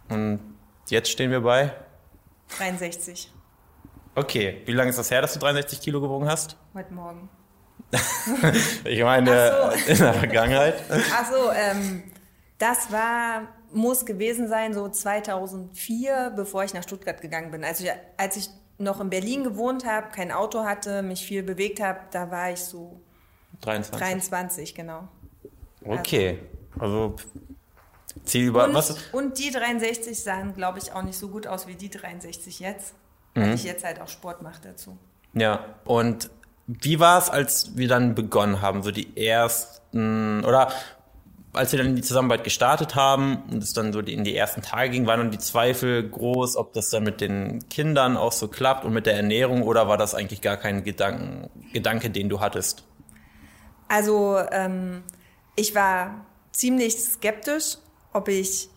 Und 0.09 0.41
jetzt 0.89 1.11
stehen 1.11 1.31
wir 1.31 1.43
bei? 1.43 1.75
63. 2.57 3.31
Okay, 4.15 4.63
wie 4.65 4.73
lange 4.73 4.91
ist 4.91 4.99
das 4.99 5.11
her, 5.11 5.21
dass 5.21 5.35
du 5.35 5.39
63 5.39 5.81
Kilo 5.81 6.01
gewogen 6.01 6.29
hast? 6.29 6.57
Heute 6.75 6.95
Morgen. 6.95 7.29
ich 8.85 9.03
meine, 9.03 9.73
so. 9.87 9.91
in 9.93 9.99
der 9.99 10.15
Vergangenheit. 10.15 10.75
Ach 10.91 11.31
so, 11.31 11.51
ähm, 11.53 12.05
das 12.59 12.91
war, 12.91 13.49
muss 13.73 14.07
gewesen 14.07 14.49
sein, 14.49 14.73
so 14.73 14.89
2004, 14.89 16.33
bevor 16.37 16.65
ich 16.65 16.73
nach 16.73 16.83
Stuttgart 16.83 17.21
gegangen 17.21 17.51
bin. 17.51 17.65
Also, 17.65 17.85
als 18.17 18.37
ich 18.37 18.49
noch 18.81 19.01
in 19.01 19.11
Berlin 19.11 19.45
gewohnt 19.45 19.85
habe, 19.87 20.09
kein 20.11 20.33
Auto 20.33 20.65
hatte, 20.65 21.03
mich 21.03 21.25
viel 21.25 21.43
bewegt 21.43 21.81
habe, 21.81 22.01
da 22.11 22.31
war 22.31 22.51
ich 22.51 22.61
so 22.61 23.01
23, 23.61 23.99
23 23.99 24.75
genau. 24.75 25.09
Okay, 25.85 26.39
also, 26.79 27.17
Ziel 28.25 28.49
über 28.49 28.65
und, 28.65 28.75
was? 28.75 28.97
Und 29.13 29.39
die 29.39 29.51
63 29.51 30.19
sahen, 30.21 30.55
glaube 30.55 30.79
ich, 30.79 30.93
auch 30.93 31.03
nicht 31.03 31.19
so 31.19 31.29
gut 31.29 31.47
aus 31.47 31.67
wie 31.67 31.75
die 31.75 31.91
63 31.91 32.61
jetzt, 32.61 32.95
weil 33.35 33.49
mhm. 33.49 33.55
ich 33.55 33.65
jetzt 33.65 33.85
halt 33.85 34.01
auch 34.01 34.09
Sport 34.09 34.43
mache 34.43 34.61
dazu. 34.63 34.97
Ja, 35.35 35.65
und 35.85 36.31
wie 36.67 37.01
war 37.01 37.19
es, 37.19 37.31
als 37.31 37.77
wir 37.77 37.89
dann 37.89 38.15
begonnen 38.15 38.61
haben, 38.61 38.83
so 38.83 38.91
die 38.91 39.17
ersten, 39.17 40.45
oder 40.45 40.73
als 41.53 41.73
wir 41.73 41.83
dann 41.83 41.97
die 41.97 42.03
Zusammenarbeit 42.03 42.45
gestartet 42.45 42.95
haben 42.95 43.43
und 43.51 43.63
es 43.63 43.73
dann 43.73 43.93
so 43.93 44.01
in 44.01 44.23
die 44.25 44.37
ersten 44.37 44.63
Tage 44.63 44.91
ging, 44.91 45.07
waren 45.07 45.19
dann 45.19 45.31
die 45.31 45.39
Zweifel 45.39 46.09
groß, 46.09 46.57
ob 46.57 46.73
das 46.73 46.91
dann 46.91 47.03
mit 47.03 47.21
den 47.21 47.69
Kindern 47.69 48.17
auch 48.17 48.33
so 48.33 48.49
klappt 48.49 48.85
und 48.85 48.93
mit 48.93 49.07
der 49.07 49.15
Ernährung 49.15 49.63
oder 49.63 49.89
war 49.89 49.97
das 49.97 50.15
eigentlich 50.15 50.43
gar 50.43 50.57
kein 50.57 50.85
Gedanken, 50.85 51.51
Gedanke, 51.73 52.11
den 52.11 52.29
du 52.29 52.41
hattest? 52.41 52.85
Also 53.89 54.39
ähm, 54.53 55.03
ich 55.57 55.75
war 55.75 56.25
ziemlich 56.53 56.97
skeptisch, 56.97 57.79
ob 58.13 58.29
ich 58.29 58.69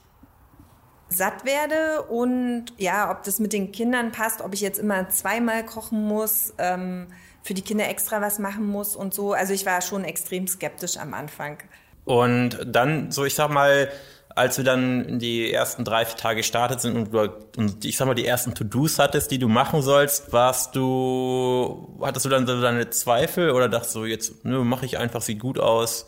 satt 1.10 1.46
werde 1.46 2.01
und 2.03 2.65
ja, 2.77 3.12
ob 3.12 3.22
das 3.22 3.39
mit 3.39 3.53
den 3.53 3.72
Kindern 3.72 4.12
passt, 4.12 4.42
ob 4.42 4.56
ich 4.56 4.62
jetzt 4.62 4.80
immer 4.80 5.10
zweimal 5.10 5.63
kochen 5.63 6.08
muss, 6.08 6.53
ähm, 6.58 7.08
für 7.44 7.53
die 7.53 7.62
Kinder 7.62 7.88
extra 7.88 8.22
was 8.22 8.39
machen 8.39 8.65
muss 8.65 8.96
und 8.96 9.13
so. 9.13 9.34
Also 9.34 9.53
ich 9.53 9.65
war 9.65 9.82
schon 9.82 10.03
extrem 10.06 10.48
skeptisch 10.48 10.98
am 10.98 11.13
Anfang. 11.13 11.58
Und 12.05 12.57
dann, 12.65 13.12
so 13.12 13.25
ich 13.25 13.36
sag 13.36 13.50
mal, 13.50 13.89
als 14.36 14.57
wir 14.57 14.63
dann 14.63 15.05
in 15.05 15.19
die 15.19 15.51
ersten 15.51 15.83
drei, 15.86 16.05
vier 16.05 16.17
Tage 16.17 16.38
gestartet 16.38 16.81
sind 16.81 16.95
und, 16.95 17.13
du, 17.13 17.29
und 17.57 17.86
ich 17.86 17.98
sag 17.98 18.07
mal, 18.07 18.15
die 18.15 18.25
ersten 18.25 18.55
To-Dos 18.55 19.00
hattest, 19.00 19.31
die 19.31 19.38
du 19.38 19.48
machen 19.48 19.81
sollst, 19.81 20.33
warst 20.33 20.75
du, 20.75 22.00
hattest 22.01 22.25
du 22.25 22.29
dann 22.29 22.48
so 22.48 22.60
deine 22.60 22.89
Zweifel 22.89 23.51
oder 23.51 23.69
dachtest 23.69 23.95
du 23.95 24.05
jetzt, 24.05 24.43
nö, 24.43 24.63
mache 24.63 24.86
ich 24.86 24.98
einfach, 24.98 25.22
sieht 25.22 25.39
gut 25.39 25.60
aus? 25.60 26.07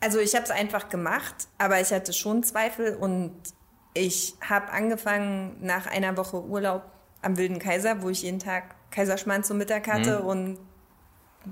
Also 0.00 0.18
ich 0.18 0.34
habe 0.34 0.44
es 0.44 0.50
einfach 0.50 0.88
gemacht, 0.88 1.34
aber 1.58 1.80
ich 1.80 1.92
hatte 1.92 2.12
schon 2.12 2.42
Zweifel 2.42 2.94
und 2.94 3.32
ich 3.94 4.34
habe 4.48 4.70
angefangen 4.70 5.56
nach 5.60 5.86
einer 5.86 6.16
Woche 6.16 6.42
Urlaub 6.42 6.82
am 7.22 7.36
Wilden 7.36 7.58
Kaiser, 7.58 8.02
wo 8.02 8.08
ich 8.08 8.22
jeden 8.22 8.38
Tag 8.38 8.74
Kaiserschmarrn 8.90 9.42
zum 9.42 9.58
Mittag 9.58 9.88
hatte 9.88 10.20
mhm. 10.20 10.26
und 10.26 10.58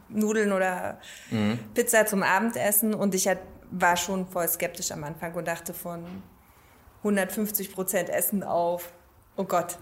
Nudeln 0.08 0.52
oder 0.52 0.98
mhm. 1.30 1.58
Pizza 1.74 2.06
zum 2.06 2.22
Abendessen 2.22 2.94
und 2.94 3.14
ich 3.14 3.28
hat, 3.28 3.38
war 3.70 3.96
schon 3.96 4.26
voll 4.26 4.48
skeptisch 4.48 4.92
am 4.92 5.04
Anfang 5.04 5.34
und 5.34 5.46
dachte 5.46 5.74
von 5.74 6.04
150 6.98 7.72
Prozent 7.72 8.08
Essen 8.08 8.42
auf, 8.42 8.92
oh 9.36 9.44
Gott. 9.44 9.78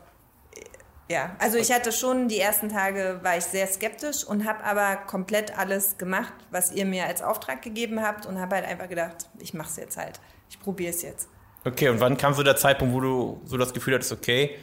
Ja, 1.10 1.36
also 1.38 1.58
ich 1.58 1.70
hatte 1.70 1.92
schon 1.92 2.28
die 2.28 2.40
ersten 2.40 2.70
Tage 2.70 3.20
war 3.22 3.36
ich 3.36 3.44
sehr 3.44 3.66
skeptisch 3.66 4.24
und 4.24 4.46
habe 4.46 4.64
aber 4.64 4.96
komplett 4.96 5.56
alles 5.58 5.98
gemacht, 5.98 6.32
was 6.50 6.72
ihr 6.72 6.86
mir 6.86 7.04
als 7.04 7.20
Auftrag 7.20 7.60
gegeben 7.60 8.02
habt 8.02 8.24
und 8.24 8.40
habe 8.40 8.56
halt 8.56 8.66
einfach 8.66 8.88
gedacht, 8.88 9.28
ich 9.38 9.52
mache 9.52 9.68
es 9.68 9.76
jetzt 9.76 9.96
halt, 9.98 10.18
ich 10.48 10.58
probiere 10.58 10.90
es 10.90 11.02
jetzt. 11.02 11.28
Okay, 11.66 11.90
und 11.90 12.00
wann 12.00 12.16
kam 12.16 12.32
so 12.32 12.42
der 12.42 12.56
Zeitpunkt, 12.56 12.94
wo 12.94 13.00
du 13.00 13.40
so 13.44 13.58
das 13.58 13.74
Gefühl 13.74 13.94
hattest, 13.94 14.12
okay, 14.12 14.56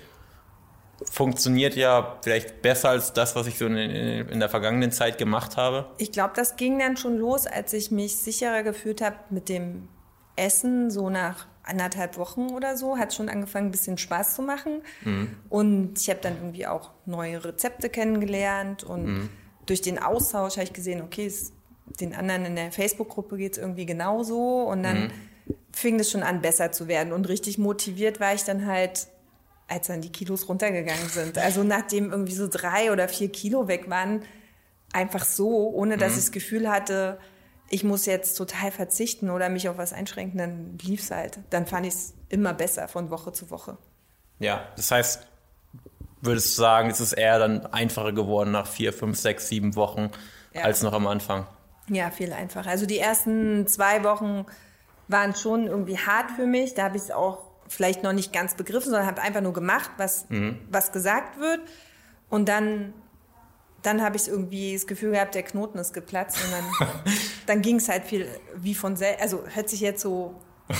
funktioniert 1.09 1.75
ja 1.75 2.17
vielleicht 2.21 2.61
besser 2.61 2.89
als 2.89 3.13
das, 3.13 3.35
was 3.35 3.47
ich 3.47 3.57
so 3.57 3.65
in, 3.65 3.75
in 3.75 4.39
der 4.39 4.49
vergangenen 4.49 4.91
Zeit 4.91 5.17
gemacht 5.17 5.57
habe. 5.57 5.87
Ich 5.97 6.11
glaube, 6.11 6.33
das 6.35 6.55
ging 6.55 6.79
dann 6.79 6.97
schon 6.97 7.17
los, 7.17 7.47
als 7.47 7.73
ich 7.73 7.91
mich 7.91 8.17
sicherer 8.17 8.63
gefühlt 8.63 9.01
habe 9.01 9.15
mit 9.29 9.49
dem 9.49 9.87
Essen, 10.35 10.91
so 10.91 11.09
nach 11.09 11.47
anderthalb 11.63 12.17
Wochen 12.17 12.49
oder 12.49 12.77
so, 12.77 12.97
hat 12.97 13.13
schon 13.13 13.29
angefangen, 13.29 13.67
ein 13.67 13.71
bisschen 13.71 13.97
Spaß 13.97 14.35
zu 14.35 14.41
machen. 14.41 14.81
Mhm. 15.03 15.35
Und 15.49 15.99
ich 15.99 16.09
habe 16.09 16.19
dann 16.21 16.35
irgendwie 16.37 16.67
auch 16.67 16.91
neue 17.05 17.43
Rezepte 17.43 17.89
kennengelernt 17.89 18.83
und 18.83 19.05
mhm. 19.05 19.29
durch 19.65 19.81
den 19.81 19.99
Austausch 19.99 20.53
habe 20.53 20.63
ich 20.63 20.73
gesehen, 20.73 21.01
okay, 21.01 21.25
es, 21.25 21.53
den 21.99 22.15
anderen 22.15 22.45
in 22.45 22.55
der 22.55 22.71
Facebook-Gruppe 22.71 23.37
geht 23.37 23.53
es 23.53 23.57
irgendwie 23.57 23.85
genauso. 23.85 24.63
Und 24.63 24.83
dann 24.83 25.03
mhm. 25.03 25.11
fing 25.71 25.99
es 25.99 26.09
schon 26.09 26.23
an, 26.23 26.41
besser 26.41 26.71
zu 26.71 26.87
werden. 26.87 27.13
Und 27.13 27.27
richtig 27.29 27.57
motiviert 27.57 28.19
war 28.19 28.33
ich 28.33 28.43
dann 28.43 28.65
halt, 28.65 29.07
als 29.71 29.87
dann 29.87 30.01
die 30.01 30.11
Kilos 30.11 30.49
runtergegangen 30.49 31.09
sind. 31.09 31.37
Also 31.37 31.63
nachdem 31.63 32.11
irgendwie 32.11 32.33
so 32.33 32.47
drei 32.47 32.91
oder 32.91 33.07
vier 33.07 33.31
Kilo 33.31 33.67
weg 33.67 33.89
waren, 33.89 34.23
einfach 34.93 35.23
so, 35.23 35.69
ohne 35.69 35.97
dass 35.97 36.13
mhm. 36.13 36.17
ich 36.17 36.25
das 36.25 36.31
Gefühl 36.31 36.69
hatte, 36.69 37.17
ich 37.69 37.83
muss 37.85 38.05
jetzt 38.05 38.35
total 38.35 38.71
verzichten 38.71 39.29
oder 39.29 39.47
mich 39.47 39.69
auf 39.69 39.77
was 39.77 39.93
einschränken, 39.93 40.37
dann 40.37 40.77
lief 40.81 41.01
es 41.01 41.11
halt. 41.11 41.39
Dann 41.49 41.65
fand 41.65 41.85
ich 41.85 41.93
es 41.93 42.13
immer 42.27 42.53
besser 42.53 42.89
von 42.89 43.09
Woche 43.09 43.31
zu 43.31 43.49
Woche. 43.49 43.77
Ja, 44.39 44.67
das 44.75 44.91
heißt, 44.91 45.25
würdest 46.19 46.57
du 46.57 46.61
sagen, 46.61 46.89
es 46.89 46.99
ist 46.99 47.13
eher 47.13 47.39
dann 47.39 47.65
einfacher 47.67 48.11
geworden 48.11 48.51
nach 48.51 48.67
vier, 48.67 48.91
fünf, 48.91 49.17
sechs, 49.17 49.47
sieben 49.47 49.75
Wochen 49.77 50.11
ja. 50.53 50.63
als 50.63 50.83
noch 50.83 50.91
am 50.91 51.07
Anfang? 51.07 51.47
Ja, 51.87 52.11
viel 52.11 52.33
einfacher. 52.33 52.69
Also 52.69 52.85
die 52.85 52.99
ersten 52.99 53.67
zwei 53.67 54.03
Wochen 54.03 54.45
waren 55.07 55.33
schon 55.33 55.67
irgendwie 55.67 55.97
hart 55.97 56.31
für 56.31 56.45
mich. 56.45 56.73
Da 56.73 56.83
habe 56.83 56.97
ich 56.97 57.03
es 57.03 57.11
auch 57.11 57.50
vielleicht 57.71 58.03
noch 58.03 58.13
nicht 58.13 58.33
ganz 58.33 58.55
begriffen, 58.55 58.91
sondern 58.91 59.05
habe 59.05 59.21
einfach 59.21 59.41
nur 59.41 59.53
gemacht, 59.53 59.91
was, 59.97 60.29
mhm. 60.29 60.59
was 60.69 60.91
gesagt 60.91 61.39
wird. 61.39 61.61
Und 62.29 62.47
dann 62.49 62.93
dann 63.81 64.03
habe 64.03 64.15
ich 64.15 64.27
irgendwie 64.27 64.73
das 64.73 64.85
Gefühl 64.85 65.11
gehabt, 65.11 65.33
der 65.33 65.43
Knoten 65.43 65.79
ist 65.79 65.93
geplatzt 65.93 66.37
und 66.43 66.51
dann, 66.51 66.93
dann 67.47 67.61
ging 67.61 67.77
es 67.77 67.89
halt 67.89 68.05
viel 68.05 68.27
wie 68.55 68.75
von 68.75 68.95
selbst. 68.95 69.21
Also 69.23 69.43
hört 69.53 69.69
sich 69.69 69.79
jetzt 69.79 70.01
so 70.01 70.35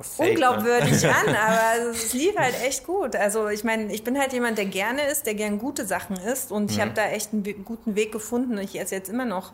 Fake, 0.00 0.30
unglaubwürdig 0.30 1.02
ne? 1.02 1.14
an, 1.26 1.34
aber 1.34 1.90
es 1.90 2.12
lief 2.12 2.36
halt 2.36 2.54
echt 2.62 2.86
gut. 2.86 3.16
Also 3.16 3.48
ich 3.48 3.64
meine, 3.64 3.92
ich 3.92 4.04
bin 4.04 4.18
halt 4.18 4.32
jemand, 4.32 4.58
der 4.58 4.66
gerne 4.66 5.06
isst, 5.06 5.26
der 5.26 5.34
gern 5.34 5.58
gute 5.58 5.84
Sachen 5.84 6.16
isst 6.16 6.52
und 6.52 6.70
ich 6.70 6.76
mhm. 6.76 6.82
habe 6.82 6.92
da 6.92 7.06
echt 7.06 7.32
einen 7.32 7.64
guten 7.64 7.96
Weg 7.96 8.12
gefunden. 8.12 8.58
Ich 8.58 8.78
esse 8.78 8.94
jetzt 8.94 9.08
immer 9.08 9.24
noch, 9.24 9.52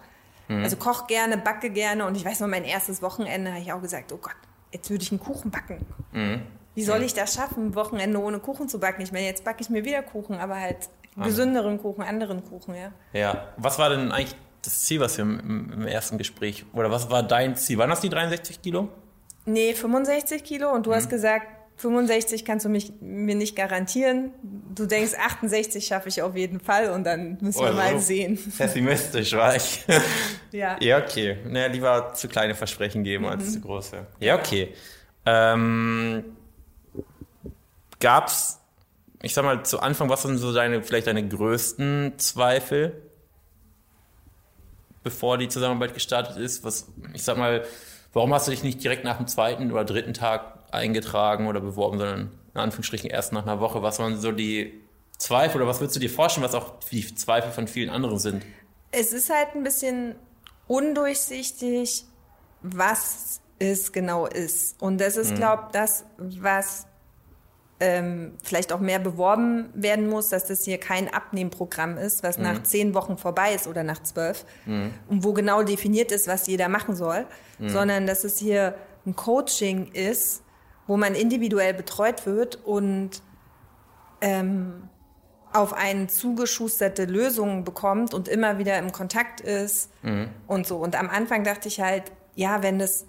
mhm. 0.48 0.62
also 0.62 0.76
koche 0.76 1.06
gerne, 1.06 1.38
backe 1.38 1.70
gerne 1.70 2.06
und 2.06 2.14
ich 2.14 2.25
weiß 2.25 2.40
noch, 2.40 2.48
mein 2.48 2.64
erstes 2.64 3.00
Wochenende 3.00 3.52
habe 3.52 3.62
ich 3.62 3.72
auch 3.72 3.80
gesagt, 3.80 4.12
oh 4.12 4.18
Gott, 4.18 4.37
jetzt 4.72 4.90
würde 4.90 5.02
ich 5.02 5.10
einen 5.10 5.20
Kuchen 5.20 5.50
backen. 5.50 5.84
Mhm. 6.12 6.42
Wie 6.75 6.84
soll 6.84 7.02
ich 7.02 7.12
das 7.12 7.34
schaffen, 7.34 7.68
ein 7.68 7.75
Wochenende 7.75 8.20
ohne 8.20 8.38
Kuchen 8.38 8.68
zu 8.68 8.78
backen? 8.78 9.02
Ich 9.02 9.10
meine, 9.10 9.26
jetzt 9.26 9.44
backe 9.44 9.62
ich 9.62 9.68
mir 9.68 9.84
wieder 9.84 10.02
Kuchen, 10.02 10.37
aber 10.37 10.60
halt 10.60 10.88
Gesünderen 11.25 11.78
Kuchen, 11.78 12.02
anderen 12.02 12.44
Kuchen, 12.44 12.75
ja. 12.75 12.92
Ja. 13.12 13.48
Was 13.56 13.78
war 13.78 13.90
denn 13.90 14.12
eigentlich 14.12 14.37
das 14.62 14.82
Ziel, 14.82 15.00
was 15.00 15.16
wir 15.16 15.25
im, 15.25 15.72
im, 15.72 15.87
ersten 15.87 16.18
Gespräch, 16.18 16.64
oder 16.72 16.90
was 16.90 17.10
war 17.10 17.22
dein 17.22 17.56
Ziel? 17.56 17.78
Waren 17.78 17.90
das 17.90 18.00
die 18.00 18.08
63 18.08 18.62
Kilo? 18.62 18.88
Nee, 19.44 19.75
65 19.75 20.44
Kilo 20.44 20.70
und 20.70 20.87
du 20.87 20.90
mhm. 20.90 20.94
hast 20.94 21.10
gesagt, 21.10 21.46
65 21.78 22.44
kannst 22.44 22.64
du 22.64 22.68
mich, 22.68 22.92
mir 23.00 23.35
nicht 23.35 23.56
garantieren. 23.56 24.32
Du 24.75 24.87
denkst, 24.87 25.14
68 25.14 25.87
schaffe 25.87 26.08
ich 26.08 26.23
auf 26.23 26.37
jeden 26.37 26.61
Fall 26.61 26.90
und 26.90 27.04
dann 27.04 27.38
müssen 27.40 27.61
wir 27.61 27.70
oh, 27.70 27.75
mal 27.75 27.99
sehen. 27.99 28.38
Pessimistisch 28.56 29.32
war 29.32 29.56
ich. 29.56 29.85
ja. 30.52 30.76
Ja, 30.80 30.99
okay. 30.99 31.38
Naja, 31.47 31.66
lieber 31.68 32.12
zu 32.14 32.28
kleine 32.28 32.54
Versprechen 32.54 33.04
geben 33.04 33.25
mhm. 33.25 33.30
als 33.30 33.52
zu 33.52 33.61
große. 33.61 34.06
Ja, 34.20 34.37
okay. 34.37 34.75
Ähm, 35.25 36.25
gab's 38.00 38.58
ich 39.23 39.35
sag 39.35 39.44
mal, 39.44 39.64
zu 39.64 39.80
Anfang, 39.80 40.08
was 40.08 40.23
sind 40.23 40.38
so 40.38 40.52
deine, 40.52 40.82
vielleicht 40.82 41.06
deine 41.06 41.26
größten 41.26 42.14
Zweifel, 42.18 43.02
bevor 45.02 45.38
die 45.38 45.49
Zusammenarbeit 45.49 45.94
gestartet 45.94 46.37
ist? 46.37 46.64
Was, 46.64 46.88
ich 47.14 47.25
sag 47.25 47.37
mal, 47.37 47.64
warum 48.12 48.32
hast 48.32 48.47
du 48.47 48.50
dich 48.50 48.62
nicht 48.62 48.82
direkt 48.82 49.04
nach 49.04 49.16
dem 49.16 49.26
zweiten 49.26 49.70
oder 49.73 49.85
dritten 49.85 50.14
Tag 50.14 50.57
eingetragen 50.70 51.46
oder 51.46 51.60
beworben, 51.60 51.98
sondern 51.98 52.30
in 52.54 52.60
Anführungsstrichen 52.60 53.10
erst 53.10 53.32
nach 53.32 53.42
einer 53.42 53.60
Woche? 53.60 53.82
Was 53.82 53.98
waren 53.98 54.18
so 54.18 54.32
die 54.32 54.80
Zweifel 55.18 55.60
oder 55.60 55.68
was 55.68 55.80
würdest 55.80 55.96
du 55.96 56.00
dir 56.00 56.10
vorstellen, 56.10 56.44
was 56.44 56.54
auch 56.54 56.78
die 56.90 57.14
Zweifel 57.14 57.50
von 57.50 57.68
vielen 57.68 57.90
anderen 57.90 58.18
sind? 58.18 58.44
Es 58.90 59.12
ist 59.12 59.30
halt 59.30 59.54
ein 59.54 59.62
bisschen 59.62 60.14
undurchsichtig, 60.66 62.04
was 62.62 63.40
es 63.58 63.92
genau 63.92 64.26
ist. 64.26 64.80
Und 64.80 64.98
das 65.00 65.16
ist, 65.16 65.32
mhm. 65.32 65.37
glaube 65.37 65.62
ich, 65.66 65.72
das, 65.72 66.04
was 66.16 66.87
ähm, 67.80 68.32
vielleicht 68.42 68.72
auch 68.72 68.80
mehr 68.80 68.98
beworben 68.98 69.70
werden 69.75 70.08
muss, 70.08 70.28
dass 70.28 70.46
das 70.46 70.64
hier 70.64 70.78
kein 70.78 71.12
Abnehmprogramm 71.12 71.96
ist, 71.96 72.22
was 72.22 72.38
mhm. 72.38 72.44
nach 72.44 72.62
zehn 72.62 72.94
Wochen 72.94 73.16
vorbei 73.18 73.54
ist 73.54 73.66
oder 73.66 73.84
nach 73.84 74.02
zwölf 74.02 74.44
mhm. 74.66 74.92
und 75.08 75.25
wo 75.25 75.32
genau 75.32 75.62
definiert 75.62 76.10
ist, 76.12 76.26
was 76.26 76.46
jeder 76.46 76.68
machen 76.68 76.96
soll, 76.96 77.26
mhm. 77.58 77.68
sondern 77.68 78.06
dass 78.06 78.25
es 78.25 78.38
hier 78.38 78.75
ein 79.06 79.14
Coaching 79.14 79.92
ist, 79.92 80.42
wo 80.88 80.97
man 80.97 81.14
individuell 81.14 81.75
betreut 81.75 82.26
wird 82.26 82.57
und 82.64 83.23
ähm, 84.21 84.88
auf 85.52 85.73
einen 85.73 86.09
zugeschusterte 86.09 87.04
Lösung 87.04 87.64
bekommt 87.64 88.12
und 88.12 88.26
immer 88.26 88.59
wieder 88.59 88.76
im 88.78 88.90
Kontakt 88.90 89.40
ist 89.40 89.90
mhm. 90.02 90.28
und 90.47 90.66
so. 90.66 90.78
Und 90.78 90.97
am 90.97 91.09
Anfang 91.09 91.45
dachte 91.45 91.68
ich 91.68 91.80
halt, 91.80 92.11
ja, 92.35 92.62
wenn 92.62 92.78
das 92.78 93.07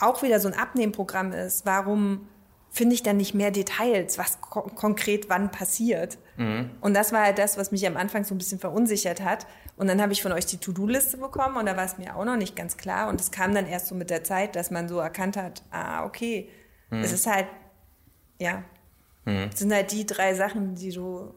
auch 0.00 0.22
wieder 0.22 0.40
so 0.40 0.48
ein 0.48 0.54
Abnehmprogramm 0.54 1.32
ist, 1.32 1.64
warum 1.66 2.26
finde 2.70 2.94
ich 2.94 3.02
dann 3.02 3.16
nicht 3.16 3.34
mehr 3.34 3.50
Details, 3.50 4.16
was 4.16 4.40
ko 4.40 4.62
konkret 4.62 5.28
wann 5.28 5.50
passiert. 5.50 6.18
Mhm. 6.36 6.70
Und 6.80 6.94
das 6.94 7.12
war 7.12 7.24
halt 7.24 7.38
das, 7.38 7.58
was 7.58 7.72
mich 7.72 7.86
am 7.86 7.96
Anfang 7.96 8.24
so 8.24 8.34
ein 8.34 8.38
bisschen 8.38 8.60
verunsichert 8.60 9.22
hat. 9.22 9.46
Und 9.76 9.88
dann 9.88 10.00
habe 10.00 10.12
ich 10.12 10.22
von 10.22 10.32
euch 10.32 10.46
die 10.46 10.58
To-Do-Liste 10.58 11.16
bekommen 11.16 11.56
und 11.56 11.66
da 11.66 11.76
war 11.76 11.84
es 11.84 11.98
mir 11.98 12.14
auch 12.16 12.24
noch 12.24 12.36
nicht 12.36 12.54
ganz 12.54 12.76
klar. 12.76 13.08
Und 13.08 13.20
es 13.20 13.30
kam 13.30 13.54
dann 13.54 13.66
erst 13.66 13.88
so 13.88 13.94
mit 13.94 14.08
der 14.08 14.22
Zeit, 14.22 14.54
dass 14.54 14.70
man 14.70 14.88
so 14.88 14.98
erkannt 14.98 15.36
hat, 15.36 15.62
ah, 15.70 16.04
okay, 16.04 16.48
mhm. 16.90 17.02
es 17.02 17.12
ist 17.12 17.26
halt, 17.26 17.46
ja, 18.38 18.64
mhm. 19.24 19.48
es 19.52 19.58
sind 19.58 19.72
halt 19.72 19.92
die 19.92 20.06
drei 20.06 20.34
Sachen, 20.34 20.74
die 20.74 20.90
du 20.90 21.34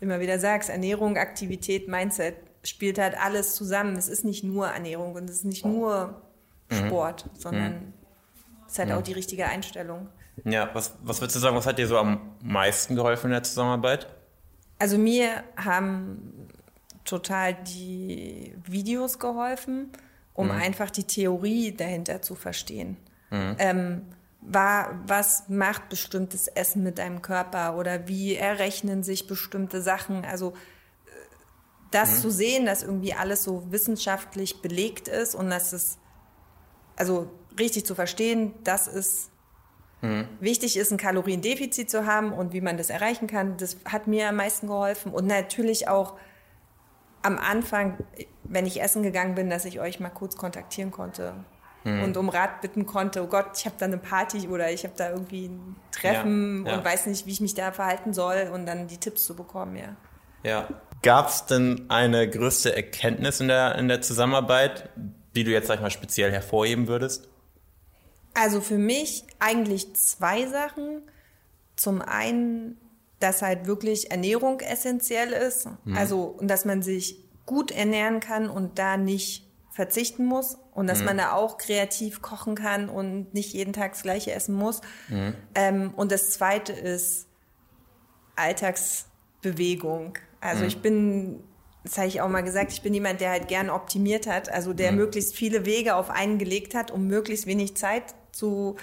immer 0.00 0.20
wieder 0.20 0.38
sagst. 0.38 0.68
Ernährung, 0.68 1.16
Aktivität, 1.16 1.88
Mindset 1.88 2.36
spielt 2.64 2.98
halt 2.98 3.16
alles 3.18 3.54
zusammen. 3.54 3.96
Es 3.96 4.08
ist 4.08 4.24
nicht 4.24 4.44
nur 4.44 4.68
Ernährung 4.68 5.14
und 5.14 5.28
es 5.28 5.36
ist 5.36 5.44
nicht 5.44 5.64
nur 5.64 6.22
mhm. 6.70 6.74
Sport, 6.74 7.30
sondern 7.34 7.72
mhm. 7.72 7.92
es 8.66 8.72
ist 8.72 8.78
halt 8.78 8.92
auch 8.92 9.02
die 9.02 9.12
richtige 9.12 9.46
Einstellung. 9.46 10.08
Ja, 10.44 10.70
was, 10.72 10.94
was 11.02 11.20
würdest 11.20 11.36
du 11.36 11.40
sagen, 11.40 11.56
was 11.56 11.66
hat 11.66 11.78
dir 11.78 11.86
so 11.86 11.98
am 11.98 12.20
meisten 12.42 12.96
geholfen 12.96 13.26
in 13.26 13.32
der 13.32 13.42
Zusammenarbeit? 13.42 14.08
Also 14.78 14.98
mir 14.98 15.44
haben 15.56 16.48
total 17.04 17.54
die 17.54 18.54
Videos 18.64 19.18
geholfen, 19.18 19.90
um 20.34 20.46
mhm. 20.46 20.52
einfach 20.52 20.90
die 20.90 21.04
Theorie 21.04 21.72
dahinter 21.72 22.22
zu 22.22 22.34
verstehen. 22.34 22.96
Mhm. 23.30 23.56
Ähm, 23.58 24.02
was 24.44 25.48
macht 25.48 25.88
bestimmtes 25.88 26.48
Essen 26.48 26.82
mit 26.82 26.98
deinem 26.98 27.22
Körper 27.22 27.76
oder 27.76 28.08
wie 28.08 28.34
errechnen 28.34 29.02
sich 29.02 29.26
bestimmte 29.26 29.80
Sachen? 29.80 30.24
Also 30.24 30.50
äh, 30.50 31.10
das 31.92 32.16
mhm. 32.16 32.20
zu 32.22 32.30
sehen, 32.30 32.66
dass 32.66 32.82
irgendwie 32.82 33.14
alles 33.14 33.44
so 33.44 33.70
wissenschaftlich 33.70 34.60
belegt 34.60 35.08
ist 35.08 35.34
und 35.34 35.48
dass 35.48 35.72
es, 35.72 35.98
also 36.96 37.30
richtig 37.58 37.86
zu 37.86 37.94
verstehen, 37.94 38.54
das 38.64 38.88
ist 38.88 39.30
Mhm. 40.02 40.26
Wichtig 40.40 40.76
ist, 40.76 40.90
ein 40.90 40.98
Kaloriendefizit 40.98 41.88
zu 41.88 42.06
haben 42.06 42.32
und 42.32 42.52
wie 42.52 42.60
man 42.60 42.76
das 42.76 42.90
erreichen 42.90 43.28
kann. 43.28 43.56
Das 43.56 43.76
hat 43.84 44.08
mir 44.08 44.28
am 44.28 44.34
meisten 44.34 44.66
geholfen. 44.66 45.12
Und 45.12 45.28
natürlich 45.28 45.86
auch 45.86 46.18
am 47.22 47.38
Anfang, 47.38 47.98
wenn 48.42 48.66
ich 48.66 48.82
essen 48.82 49.04
gegangen 49.04 49.36
bin, 49.36 49.48
dass 49.48 49.64
ich 49.64 49.78
euch 49.78 50.00
mal 50.00 50.10
kurz 50.10 50.36
kontaktieren 50.36 50.90
konnte 50.90 51.44
mhm. 51.84 52.02
und 52.02 52.16
um 52.16 52.28
Rat 52.28 52.60
bitten 52.60 52.86
konnte. 52.86 53.22
Oh 53.22 53.26
Gott, 53.26 53.46
ich 53.56 53.64
habe 53.64 53.76
da 53.78 53.86
eine 53.86 53.98
Party 53.98 54.48
oder 54.48 54.70
ich 54.70 54.84
habe 54.84 54.94
da 54.96 55.10
irgendwie 55.10 55.46
ein 55.46 55.76
Treffen 55.90 56.64
ja, 56.64 56.72
ja. 56.72 56.78
und 56.78 56.84
weiß 56.84 57.06
nicht, 57.06 57.26
wie 57.26 57.32
ich 57.32 57.40
mich 57.40 57.54
da 57.54 57.72
verhalten 57.72 58.12
soll 58.12 58.50
und 58.52 58.66
dann 58.66 58.88
die 58.88 58.98
Tipps 58.98 59.24
zu 59.24 59.34
bekommen, 59.34 59.76
ja. 59.76 59.96
Ja. 60.44 60.68
Gab 61.02 61.28
es 61.28 61.46
denn 61.46 61.86
eine 61.88 62.28
größte 62.28 62.74
Erkenntnis 62.74 63.40
in 63.40 63.48
der, 63.48 63.76
in 63.76 63.88
der 63.88 64.00
Zusammenarbeit, 64.02 64.88
die 65.34 65.44
du 65.44 65.50
jetzt, 65.50 65.66
sag 65.66 65.76
ich 65.76 65.80
mal, 65.80 65.90
speziell 65.90 66.30
hervorheben 66.30 66.86
würdest? 66.86 67.28
Also 68.34 68.60
für 68.60 68.78
mich 68.78 69.24
eigentlich 69.40 69.94
zwei 69.94 70.46
Sachen. 70.46 71.02
Zum 71.74 72.02
einen, 72.02 72.76
dass 73.18 73.42
halt 73.42 73.66
wirklich 73.66 74.10
Ernährung 74.10 74.60
essentiell 74.60 75.32
ist. 75.32 75.68
Mhm. 75.84 75.96
Also, 75.96 76.22
und 76.24 76.48
dass 76.48 76.64
man 76.64 76.82
sich 76.82 77.18
gut 77.46 77.72
ernähren 77.72 78.20
kann 78.20 78.48
und 78.48 78.78
da 78.78 78.96
nicht 78.96 79.48
verzichten 79.70 80.24
muss 80.24 80.58
und 80.74 80.86
dass 80.86 81.00
mhm. 81.00 81.06
man 81.06 81.18
da 81.18 81.32
auch 81.32 81.58
kreativ 81.58 82.22
kochen 82.22 82.54
kann 82.54 82.88
und 82.88 83.34
nicht 83.34 83.52
jeden 83.52 83.72
Tag 83.72 83.92
das 83.92 84.02
gleiche 84.02 84.32
essen 84.32 84.54
muss. 84.54 84.80
Mhm. 85.08 85.34
Ähm, 85.54 85.94
und 85.94 86.12
das 86.12 86.30
zweite 86.30 86.72
ist 86.72 87.26
Alltagsbewegung. 88.36 90.18
Also 90.40 90.62
mhm. 90.62 90.68
ich 90.68 90.78
bin, 90.78 91.44
das 91.84 91.98
habe 91.98 92.08
ich 92.08 92.20
auch 92.20 92.28
mal 92.28 92.42
gesagt, 92.42 92.72
ich 92.72 92.82
bin 92.82 92.94
jemand, 92.94 93.20
der 93.20 93.30
halt 93.30 93.48
gern 93.48 93.70
optimiert 93.70 94.26
hat, 94.26 94.50
also 94.50 94.72
der 94.72 94.92
mhm. 94.92 94.98
möglichst 94.98 95.34
viele 95.34 95.66
Wege 95.66 95.94
auf 95.94 96.10
einen 96.10 96.38
gelegt 96.38 96.74
hat, 96.74 96.90
um 96.90 97.06
möglichst 97.06 97.46
wenig 97.46 97.76
Zeit 97.76 98.14
zu 98.32 98.76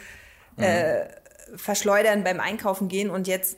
mhm. 0.58 0.64
äh, 0.64 1.08
verschleudern 1.56 2.24
beim 2.24 2.40
Einkaufen 2.40 2.88
gehen 2.88 3.10
und 3.10 3.28
jetzt 3.28 3.58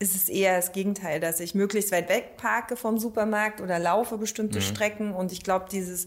ist 0.00 0.16
es 0.16 0.28
eher 0.30 0.56
das 0.56 0.72
Gegenteil, 0.72 1.20
dass 1.20 1.40
ich 1.40 1.54
möglichst 1.54 1.92
weit 1.92 2.08
weg 2.08 2.38
parke 2.38 2.74
vom 2.74 2.98
Supermarkt 2.98 3.60
oder 3.60 3.78
laufe 3.78 4.16
bestimmte 4.16 4.58
mhm. 4.58 4.62
Strecken. 4.62 5.12
Und 5.12 5.30
ich 5.30 5.42
glaube, 5.42 5.66
dieses, 5.70 6.06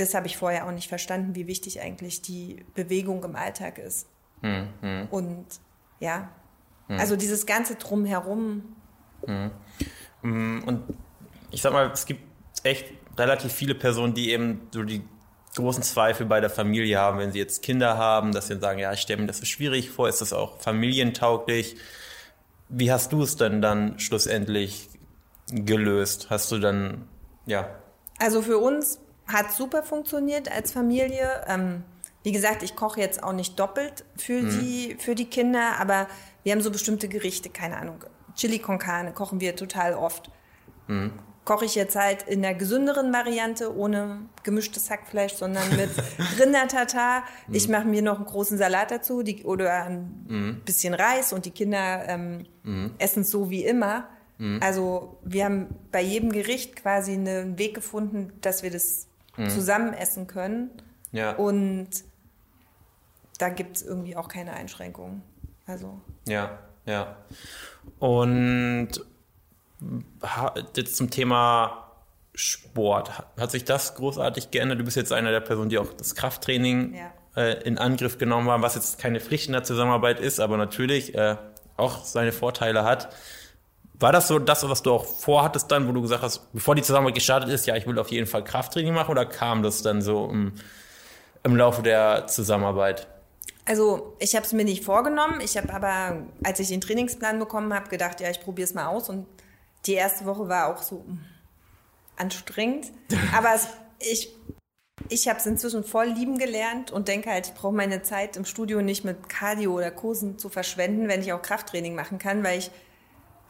das 0.00 0.14
habe 0.14 0.26
ich 0.26 0.36
vorher 0.36 0.66
auch 0.66 0.72
nicht 0.72 0.88
verstanden, 0.88 1.34
wie 1.34 1.46
wichtig 1.46 1.80
eigentlich 1.80 2.22
die 2.22 2.64
Bewegung 2.74 3.22
im 3.24 3.36
Alltag 3.36 3.78
ist. 3.78 4.08
Mhm. 4.42 5.08
Und 5.10 5.46
ja, 6.00 6.30
mhm. 6.88 6.98
also 6.98 7.16
dieses 7.16 7.46
ganze 7.46 7.76
Drumherum. 7.76 8.76
Mhm. 9.26 9.50
Mm, 10.22 10.62
und 10.66 10.82
ich 11.50 11.62
sag 11.62 11.72
mal, 11.72 11.90
es 11.90 12.06
gibt 12.06 12.22
echt 12.62 12.86
relativ 13.16 13.52
viele 13.52 13.74
Personen, 13.74 14.14
die 14.14 14.30
eben 14.30 14.68
so 14.72 14.82
die 14.82 15.02
großen 15.56 15.82
Zweifel 15.82 16.26
bei 16.26 16.40
der 16.40 16.50
Familie 16.50 16.98
haben, 16.98 17.18
wenn 17.18 17.32
sie 17.32 17.38
jetzt 17.38 17.62
Kinder 17.62 17.98
haben, 17.98 18.32
dass 18.32 18.46
sie 18.46 18.58
sagen, 18.58 18.78
ja, 18.78 18.92
ich 18.92 19.00
stelle 19.00 19.20
mir 19.20 19.26
das 19.26 19.38
so 19.38 19.44
schwierig 19.44 19.90
vor, 19.90 20.08
ist 20.08 20.20
das 20.20 20.32
auch 20.32 20.60
familientauglich? 20.60 21.76
Wie 22.68 22.92
hast 22.92 23.12
du 23.12 23.22
es 23.22 23.36
denn 23.36 23.60
dann 23.60 23.98
schlussendlich 23.98 24.88
gelöst? 25.50 26.28
Hast 26.30 26.52
du 26.52 26.58
dann, 26.58 27.08
ja. 27.46 27.68
Also 28.18 28.42
für 28.42 28.58
uns 28.58 29.00
hat 29.32 29.52
super 29.52 29.82
funktioniert 29.82 30.50
als 30.50 30.72
Familie. 30.72 31.44
Ähm, 31.46 31.84
wie 32.22 32.32
gesagt, 32.32 32.62
ich 32.62 32.76
koche 32.76 33.00
jetzt 33.00 33.22
auch 33.22 33.32
nicht 33.32 33.58
doppelt 33.58 34.04
für, 34.16 34.42
mhm. 34.42 34.60
die, 34.60 34.96
für 34.98 35.14
die 35.14 35.26
Kinder, 35.26 35.78
aber 35.78 36.06
wir 36.42 36.52
haben 36.52 36.60
so 36.60 36.70
bestimmte 36.70 37.08
Gerichte, 37.08 37.50
keine 37.50 37.78
Ahnung. 37.78 38.04
Chili 38.34 38.58
con 38.58 38.78
carne 38.78 39.12
kochen 39.12 39.40
wir 39.40 39.56
total 39.56 39.94
oft. 39.94 40.30
Mhm 40.86 41.12
koche 41.50 41.64
ich 41.64 41.74
jetzt 41.74 41.96
halt 41.96 42.22
in 42.28 42.42
der 42.42 42.54
gesünderen 42.54 43.12
Variante, 43.12 43.74
ohne 43.74 44.20
gemischtes 44.44 44.88
Hackfleisch, 44.88 45.34
sondern 45.34 45.68
mit 45.76 45.90
Rindertatar. 46.38 47.24
Mhm. 47.48 47.54
Ich 47.54 47.68
mache 47.68 47.86
mir 47.86 48.02
noch 48.02 48.18
einen 48.18 48.26
großen 48.26 48.56
Salat 48.58 48.92
dazu 48.92 49.24
die, 49.24 49.42
oder 49.42 49.84
ein 49.84 50.26
mhm. 50.28 50.60
bisschen 50.64 50.94
Reis 50.94 51.32
und 51.32 51.46
die 51.46 51.50
Kinder 51.50 52.04
ähm, 52.06 52.46
mhm. 52.62 52.92
essen 52.98 53.22
es 53.22 53.30
so 53.30 53.50
wie 53.50 53.64
immer. 53.64 54.08
Mhm. 54.38 54.60
Also 54.62 55.18
wir 55.24 55.44
haben 55.44 55.74
bei 55.90 56.02
jedem 56.02 56.30
Gericht 56.30 56.76
quasi 56.76 57.14
einen 57.14 57.58
Weg 57.58 57.74
gefunden, 57.74 58.32
dass 58.42 58.62
wir 58.62 58.70
das 58.70 59.08
mhm. 59.44 59.50
zusammen 59.50 59.92
essen 59.92 60.26
können. 60.26 60.70
Ja. 61.12 61.32
Und 61.32 61.88
da 63.38 63.48
gibt 63.48 63.76
es 63.76 63.82
irgendwie 63.82 64.16
auch 64.16 64.28
keine 64.28 64.52
Einschränkungen. 64.52 65.22
Also. 65.66 66.00
Ja, 66.26 66.58
ja. 66.86 67.16
Und 67.98 68.90
jetzt 70.76 70.96
zum 70.96 71.10
Thema 71.10 71.90
Sport. 72.34 73.10
Hat 73.38 73.50
sich 73.50 73.64
das 73.64 73.94
großartig 73.94 74.50
geändert? 74.50 74.78
Du 74.78 74.84
bist 74.84 74.96
jetzt 74.96 75.12
einer 75.12 75.30
der 75.30 75.40
Personen, 75.40 75.68
die 75.68 75.78
auch 75.78 75.92
das 75.92 76.14
Krafttraining 76.14 76.94
ja. 76.94 77.12
äh, 77.36 77.62
in 77.62 77.78
Angriff 77.78 78.18
genommen 78.18 78.48
haben, 78.50 78.62
was 78.62 78.74
jetzt 78.74 78.98
keine 78.98 79.20
Pflicht 79.20 79.46
in 79.46 79.52
der 79.52 79.64
Zusammenarbeit 79.64 80.20
ist, 80.20 80.40
aber 80.40 80.56
natürlich 80.56 81.14
äh, 81.14 81.36
auch 81.76 82.04
seine 82.04 82.32
Vorteile 82.32 82.84
hat. 82.84 83.14
War 84.00 84.12
das 84.12 84.28
so 84.28 84.38
das, 84.38 84.66
was 84.66 84.82
du 84.82 84.92
auch 84.92 85.04
vorhattest 85.04 85.70
dann, 85.70 85.86
wo 85.86 85.92
du 85.92 86.00
gesagt 86.00 86.22
hast, 86.22 86.50
bevor 86.54 86.74
die 86.74 86.82
Zusammenarbeit 86.82 87.16
gestartet 87.16 87.50
ist, 87.50 87.66
ja, 87.66 87.76
ich 87.76 87.86
will 87.86 87.98
auf 87.98 88.10
jeden 88.10 88.26
Fall 88.26 88.42
Krafttraining 88.42 88.94
machen 88.94 89.10
oder 89.10 89.26
kam 89.26 89.62
das 89.62 89.82
dann 89.82 90.00
so 90.00 90.26
im, 90.30 90.54
im 91.42 91.54
Laufe 91.54 91.82
der 91.82 92.26
Zusammenarbeit? 92.26 93.06
Also 93.66 94.16
ich 94.18 94.34
habe 94.34 94.46
es 94.46 94.54
mir 94.54 94.64
nicht 94.64 94.84
vorgenommen. 94.84 95.40
Ich 95.42 95.58
habe 95.58 95.72
aber, 95.72 96.26
als 96.42 96.58
ich 96.60 96.68
den 96.68 96.80
Trainingsplan 96.80 97.38
bekommen 97.38 97.74
habe, 97.74 97.90
gedacht, 97.90 98.20
ja, 98.20 98.30
ich 98.30 98.40
probiere 98.40 98.64
es 98.64 98.74
mal 98.74 98.86
aus 98.86 99.10
und 99.10 99.26
die 99.86 99.94
erste 99.94 100.24
Woche 100.24 100.48
war 100.48 100.68
auch 100.68 100.82
so 100.82 101.04
hm, 101.06 101.20
anstrengend. 102.16 102.86
Aber 103.36 103.54
es, 103.54 103.68
ich, 103.98 104.34
ich 105.08 105.28
habe 105.28 105.38
es 105.38 105.46
inzwischen 105.46 105.84
voll 105.84 106.06
lieben 106.06 106.38
gelernt 106.38 106.90
und 106.90 107.06
denke 107.08 107.30
halt, 107.30 107.48
ich 107.48 107.54
brauche 107.54 107.74
meine 107.74 108.02
Zeit 108.02 108.36
im 108.36 108.44
Studio 108.44 108.82
nicht 108.82 109.04
mit 109.04 109.28
Cardio 109.28 109.72
oder 109.72 109.90
Kursen 109.90 110.38
zu 110.38 110.48
verschwenden, 110.48 111.08
wenn 111.08 111.20
ich 111.20 111.32
auch 111.32 111.42
Krafttraining 111.42 111.94
machen 111.94 112.18
kann, 112.18 112.42
weil 112.42 112.58
ich, 112.58 112.70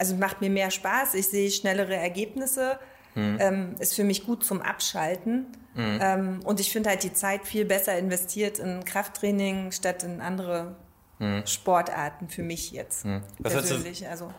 also 0.00 0.16
macht 0.16 0.40
mir 0.40 0.49
mehr 0.49 0.71
Spaß, 0.71 1.14
ich 1.14 1.28
sehe 1.28 1.50
schnellere 1.50 1.95
Ergebnisse, 1.95 2.78
mhm. 3.14 3.37
ähm, 3.38 3.75
ist 3.78 3.95
für 3.95 4.02
mich 4.02 4.25
gut 4.25 4.42
zum 4.42 4.62
Abschalten. 4.62 5.47
Mhm. 5.75 5.99
Ähm, 6.00 6.40
und 6.45 6.59
ich 6.59 6.73
finde 6.73 6.88
halt 6.88 7.02
die 7.02 7.12
Zeit 7.12 7.46
viel 7.46 7.66
besser 7.66 7.96
investiert 7.98 8.59
in 8.59 8.85
Krafttraining 8.85 9.72
statt 9.72 10.03
in 10.03 10.22
andere 10.22 10.74
mhm. 11.18 11.46
Sportarten 11.46 12.31
für 12.31 12.42
mich 12.42 12.72
jetzt. 12.72 13.05
Mhm. 13.05 13.20
persönlich. 13.42 14.09
Also 14.09 14.33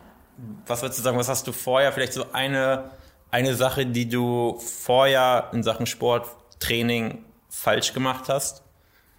was 0.66 0.82
würdest 0.82 0.98
du 0.98 1.04
sagen, 1.04 1.16
was 1.16 1.28
hast 1.28 1.46
du 1.46 1.52
vorher, 1.52 1.92
vielleicht 1.92 2.12
so 2.12 2.32
eine, 2.32 2.90
eine 3.30 3.54
Sache, 3.54 3.86
die 3.86 4.08
du 4.08 4.58
vorher 4.58 5.50
in 5.52 5.62
Sachen 5.62 5.86
Sporttraining 5.86 7.24
falsch 7.48 7.92
gemacht 7.92 8.28
hast? 8.28 8.64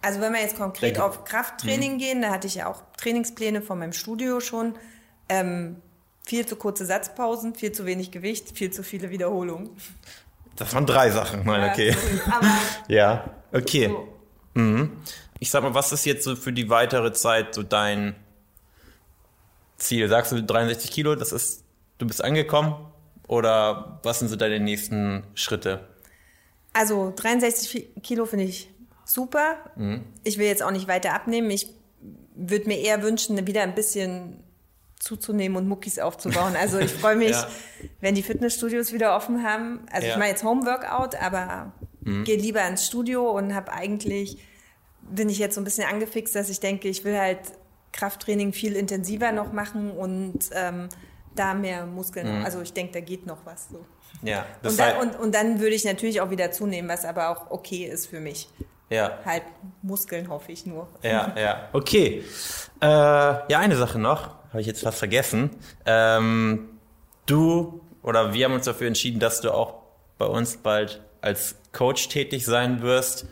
Also 0.02 0.20
wenn 0.20 0.34
wir 0.34 0.42
jetzt 0.42 0.58
konkret 0.58 0.96
Denke. 0.96 1.04
auf 1.04 1.24
Krafttraining 1.24 1.94
mhm. 1.94 1.98
gehen, 1.98 2.22
da 2.22 2.30
hatte 2.30 2.46
ich 2.46 2.56
ja 2.56 2.66
auch 2.66 2.82
Trainingspläne 2.98 3.62
von 3.62 3.78
meinem 3.78 3.94
Studio 3.94 4.40
schon. 4.40 4.74
Ähm, 5.30 5.80
viel 6.26 6.46
zu 6.46 6.56
kurze 6.56 6.86
Satzpausen, 6.86 7.54
viel 7.54 7.72
zu 7.72 7.86
wenig 7.86 8.10
Gewicht, 8.10 8.56
viel 8.56 8.70
zu 8.70 8.82
viele 8.82 9.10
Wiederholungen. 9.10 9.70
Das 10.56 10.72
waren 10.74 10.86
drei 10.86 11.10
Sachen, 11.10 11.44
mal, 11.44 11.68
okay. 11.68 11.96
ja, 12.88 13.24
okay. 13.52 13.88
So. 13.88 14.08
Mhm. 14.54 14.92
Ich 15.40 15.50
sag 15.50 15.62
mal, 15.62 15.74
was 15.74 15.92
ist 15.92 16.06
jetzt 16.06 16.24
so 16.24 16.36
für 16.36 16.52
die 16.52 16.70
weitere 16.70 17.12
Zeit 17.12 17.54
so 17.54 17.62
dein 17.62 18.14
Ziel? 19.76 20.08
Sagst 20.08 20.32
du 20.32 20.42
63 20.42 20.90
Kilo, 20.90 21.16
das 21.16 21.32
ist, 21.32 21.64
du 21.98 22.06
bist 22.06 22.22
angekommen? 22.22 22.74
Oder 23.26 24.00
was 24.02 24.20
sind 24.20 24.28
so 24.28 24.36
deine 24.36 24.60
nächsten 24.60 25.24
Schritte? 25.34 25.88
Also 26.72 27.12
63 27.16 27.88
Kilo 28.02 28.26
finde 28.26 28.44
ich 28.46 28.68
super. 29.04 29.56
Mhm. 29.76 30.04
Ich 30.22 30.38
will 30.38 30.46
jetzt 30.46 30.62
auch 30.62 30.70
nicht 30.70 30.88
weiter 30.88 31.14
abnehmen. 31.14 31.50
Ich 31.50 31.68
würde 32.34 32.66
mir 32.66 32.78
eher 32.78 33.02
wünschen, 33.02 33.46
wieder 33.46 33.62
ein 33.62 33.74
bisschen 33.74 34.44
zuzunehmen 34.98 35.56
und 35.56 35.68
Muckis 35.68 35.98
aufzubauen. 35.98 36.54
Also 36.56 36.78
ich 36.78 36.92
freue 36.92 37.16
mich, 37.16 37.30
ja. 37.30 37.48
wenn 38.00 38.14
die 38.14 38.22
Fitnessstudios 38.22 38.92
wieder 38.92 39.16
offen 39.16 39.42
haben. 39.42 39.86
Also 39.90 40.06
ja. 40.06 40.12
ich 40.12 40.18
mache 40.18 40.28
jetzt 40.28 40.44
Homeworkout, 40.44 41.16
aber 41.20 41.72
mhm. 42.00 42.24
gehe 42.24 42.36
lieber 42.36 42.66
ins 42.66 42.86
Studio 42.86 43.30
und 43.30 43.54
habe 43.54 43.72
eigentlich, 43.72 44.38
bin 45.02 45.28
ich 45.28 45.38
jetzt 45.38 45.54
so 45.54 45.60
ein 45.60 45.64
bisschen 45.64 45.88
angefixt, 45.88 46.34
dass 46.34 46.48
ich 46.48 46.60
denke, 46.60 46.88
ich 46.88 47.04
will 47.04 47.18
halt 47.18 47.40
Krafttraining 47.92 48.52
viel 48.52 48.74
intensiver 48.76 49.32
noch 49.32 49.52
machen 49.52 49.90
und 49.90 50.50
ähm, 50.52 50.88
da 51.34 51.54
mehr 51.54 51.86
Muskeln. 51.86 52.40
Mhm. 52.40 52.44
Also 52.44 52.60
ich 52.60 52.72
denke, 52.72 52.92
da 52.92 53.00
geht 53.00 53.26
noch 53.26 53.44
was 53.44 53.68
so. 53.68 53.84
Ja, 54.22 54.46
und, 54.62 54.78
da, 54.78 55.00
und, 55.00 55.18
und 55.18 55.34
dann 55.34 55.60
würde 55.60 55.74
ich 55.74 55.84
natürlich 55.84 56.20
auch 56.20 56.30
wieder 56.30 56.50
zunehmen, 56.50 56.88
was 56.88 57.04
aber 57.04 57.28
auch 57.28 57.50
okay 57.50 57.84
ist 57.84 58.06
für 58.06 58.20
mich. 58.20 58.48
Ja. 58.90 59.18
Halt 59.24 59.42
Muskeln 59.82 60.28
hoffe 60.28 60.52
ich 60.52 60.66
nur. 60.66 60.88
Ja, 61.02 61.34
ja. 61.36 61.68
Okay. 61.72 62.24
Äh, 62.80 62.86
ja, 62.86 63.58
eine 63.58 63.76
Sache 63.76 63.98
noch, 63.98 64.36
habe 64.54 64.60
ich 64.60 64.68
jetzt 64.68 64.82
fast 64.82 64.98
vergessen. 64.98 65.50
Ähm, 65.84 66.68
du 67.26 67.80
oder 68.02 68.34
wir 68.34 68.44
haben 68.44 68.54
uns 68.54 68.66
dafür 68.66 68.86
entschieden, 68.86 69.18
dass 69.18 69.40
du 69.40 69.52
auch 69.52 69.82
bei 70.16 70.26
uns 70.26 70.58
bald 70.58 71.02
als 71.20 71.56
Coach 71.72 72.08
tätig 72.08 72.44
sein 72.44 72.80
wirst. 72.80 73.26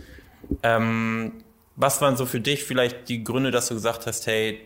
Ähm, 0.65 1.45
was 1.77 2.01
waren 2.01 2.17
so 2.17 2.27
für 2.27 2.41
dich 2.41 2.65
vielleicht 2.65 3.09
die 3.09 3.23
Gründe, 3.23 3.53
dass 3.53 3.69
du 3.69 3.75
gesagt 3.75 4.07
hast, 4.07 4.27
hey, 4.27 4.61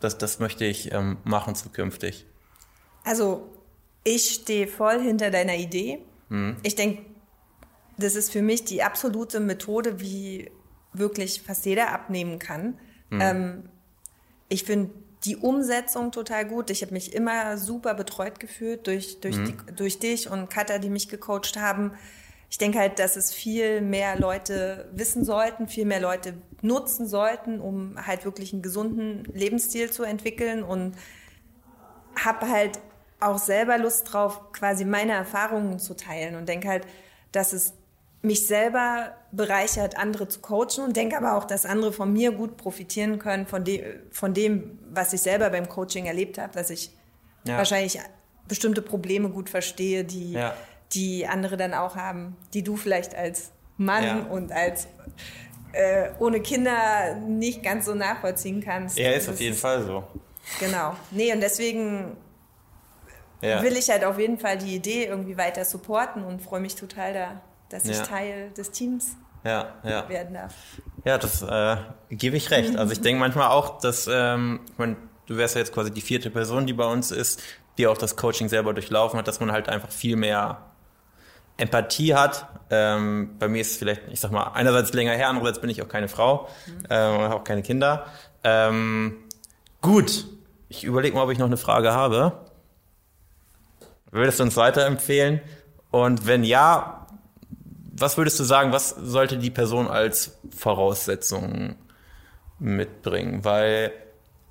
das, 0.00 0.18
das 0.18 0.40
möchte 0.40 0.64
ich 0.64 0.92
ähm, 0.92 1.18
machen 1.22 1.54
zukünftig? 1.54 2.26
Also, 3.04 3.48
ich 4.02 4.30
stehe 4.30 4.66
voll 4.66 5.00
hinter 5.00 5.30
deiner 5.30 5.54
Idee. 5.54 6.00
Mhm. 6.28 6.56
Ich 6.64 6.74
denke, 6.74 7.02
das 7.98 8.16
ist 8.16 8.32
für 8.32 8.42
mich 8.42 8.64
die 8.64 8.82
absolute 8.82 9.38
Methode, 9.38 10.00
wie 10.00 10.50
wirklich 10.92 11.42
fast 11.42 11.64
jeder 11.66 11.92
abnehmen 11.92 12.40
kann. 12.40 12.78
Mhm. 13.10 13.20
Ähm, 13.20 13.68
ich 14.48 14.64
finde 14.64 14.90
die 15.24 15.36
Umsetzung 15.36 16.12
total 16.12 16.46
gut. 16.46 16.70
Ich 16.70 16.82
habe 16.82 16.92
mich 16.92 17.14
immer 17.14 17.56
super 17.56 17.94
betreut 17.94 18.40
gefühlt 18.40 18.86
durch, 18.86 19.20
durch, 19.20 19.36
mhm. 19.36 19.44
die, 19.44 19.74
durch 19.74 19.98
dich 19.98 20.30
und 20.30 20.50
Katha, 20.50 20.78
die 20.78 20.90
mich 20.90 21.08
gecoacht 21.08 21.56
haben 21.56 21.92
ich 22.52 22.58
denke 22.58 22.78
halt, 22.78 22.98
dass 22.98 23.16
es 23.16 23.32
viel 23.32 23.80
mehr 23.80 24.20
Leute 24.20 24.86
wissen 24.92 25.24
sollten, 25.24 25.68
viel 25.68 25.86
mehr 25.86 26.02
Leute 26.02 26.34
nutzen 26.60 27.06
sollten, 27.08 27.62
um 27.62 27.96
halt 28.06 28.26
wirklich 28.26 28.52
einen 28.52 28.60
gesunden 28.60 29.24
Lebensstil 29.32 29.90
zu 29.90 30.02
entwickeln 30.02 30.62
und 30.62 30.94
habe 32.14 32.50
halt 32.50 32.78
auch 33.20 33.38
selber 33.38 33.78
Lust 33.78 34.12
drauf, 34.12 34.52
quasi 34.52 34.84
meine 34.84 35.12
Erfahrungen 35.12 35.78
zu 35.78 35.96
teilen 35.96 36.36
und 36.36 36.46
denke 36.46 36.68
halt, 36.68 36.86
dass 37.32 37.54
es 37.54 37.72
mich 38.20 38.46
selber 38.46 39.16
bereichert, 39.32 39.96
andere 39.96 40.28
zu 40.28 40.40
coachen 40.40 40.84
und 40.84 40.96
denke 40.96 41.16
aber 41.16 41.36
auch, 41.36 41.44
dass 41.44 41.66
andere 41.66 41.92
von 41.92 42.12
mir 42.12 42.32
gut 42.32 42.56
profitieren 42.56 43.18
können, 43.18 43.46
von, 43.46 43.64
de 43.64 43.98
von 44.10 44.34
dem, 44.34 44.78
was 44.90 45.12
ich 45.12 45.22
selber 45.22 45.50
beim 45.50 45.68
Coaching 45.68 46.06
erlebt 46.06 46.38
habe, 46.38 46.52
dass 46.52 46.70
ich 46.70 46.90
ja. 47.44 47.56
wahrscheinlich 47.56 47.98
bestimmte 48.46 48.82
Probleme 48.82 49.30
gut 49.30 49.48
verstehe, 49.48 50.04
die 50.04 50.32
ja 50.32 50.54
die 50.94 51.26
andere 51.26 51.56
dann 51.56 51.74
auch 51.74 51.96
haben, 51.96 52.36
die 52.54 52.62
du 52.62 52.76
vielleicht 52.76 53.14
als 53.14 53.50
Mann 53.76 54.04
ja. 54.04 54.18
und 54.30 54.52
als 54.52 54.88
äh, 55.72 56.10
ohne 56.18 56.40
Kinder 56.40 57.14
nicht 57.14 57.62
ganz 57.62 57.86
so 57.86 57.94
nachvollziehen 57.94 58.62
kannst. 58.62 58.98
Ja, 58.98 59.10
ist 59.12 59.28
auf 59.28 59.40
jeden 59.40 59.56
Fall 59.56 59.82
so. 59.82 60.04
Genau. 60.60 60.96
Nee, 61.10 61.32
und 61.32 61.40
deswegen 61.40 62.16
ja. 63.40 63.62
will 63.62 63.76
ich 63.76 63.88
halt 63.88 64.04
auf 64.04 64.18
jeden 64.18 64.38
Fall 64.38 64.58
die 64.58 64.76
Idee 64.76 65.06
irgendwie 65.06 65.36
weiter 65.36 65.64
supporten 65.64 66.24
und 66.24 66.42
freue 66.42 66.60
mich 66.60 66.74
total 66.74 67.14
da, 67.14 67.40
dass 67.70 67.86
ich 67.86 67.98
Teil 68.00 68.50
des 68.50 68.70
Teams 68.70 69.16
ja, 69.44 69.74
ja. 69.84 70.08
werden 70.08 70.34
darf. 70.34 70.54
Ja, 71.04 71.18
das 71.18 71.42
äh, 71.42 71.76
gebe 72.10 72.36
ich 72.36 72.50
recht. 72.50 72.76
Also 72.76 72.92
ich 72.92 73.00
denke 73.02 73.20
manchmal 73.20 73.48
auch, 73.48 73.78
dass 73.80 74.08
ähm, 74.10 74.60
man 74.76 74.96
du 75.26 75.36
wärst 75.36 75.54
ja 75.54 75.60
jetzt 75.60 75.72
quasi 75.72 75.90
die 75.90 76.00
vierte 76.00 76.30
Person, 76.30 76.66
die 76.66 76.72
bei 76.72 76.86
uns 76.86 77.10
ist, 77.10 77.42
die 77.78 77.86
auch 77.86 77.98
das 77.98 78.16
Coaching 78.16 78.48
selber 78.48 78.74
durchlaufen 78.74 79.18
hat, 79.18 79.28
dass 79.28 79.40
man 79.40 79.52
halt 79.52 79.68
einfach 79.68 79.90
viel 79.90 80.16
mehr 80.16 80.58
Empathie 81.56 82.14
hat. 82.14 82.46
Ähm, 82.70 83.36
bei 83.38 83.48
mir 83.48 83.60
ist 83.60 83.72
es 83.72 83.76
vielleicht, 83.78 84.02
ich 84.10 84.20
sag 84.20 84.30
mal, 84.30 84.44
einerseits 84.54 84.92
länger 84.92 85.12
her, 85.12 85.28
andererseits 85.28 85.60
bin 85.60 85.70
ich 85.70 85.82
auch 85.82 85.88
keine 85.88 86.08
Frau, 86.08 86.48
mhm. 86.66 86.84
äh, 86.88 86.94
habe 86.94 87.34
auch 87.34 87.44
keine 87.44 87.62
Kinder. 87.62 88.06
Ähm, 88.44 89.16
gut, 89.80 90.26
ich 90.68 90.84
überlege 90.84 91.14
mal, 91.14 91.24
ob 91.24 91.30
ich 91.30 91.38
noch 91.38 91.46
eine 91.46 91.56
Frage 91.56 91.92
habe. 91.92 92.32
Würdest 94.10 94.40
du 94.40 94.44
uns 94.44 94.56
weiterempfehlen? 94.56 95.40
Und 95.90 96.26
wenn 96.26 96.44
ja, 96.44 97.01
was 98.02 98.18
würdest 98.18 98.38
du 98.38 98.44
sagen, 98.44 98.72
was 98.72 98.90
sollte 98.90 99.38
die 99.38 99.50
Person 99.50 99.88
als 99.88 100.38
Voraussetzung 100.54 101.76
mitbringen? 102.58 103.44
Weil 103.44 103.92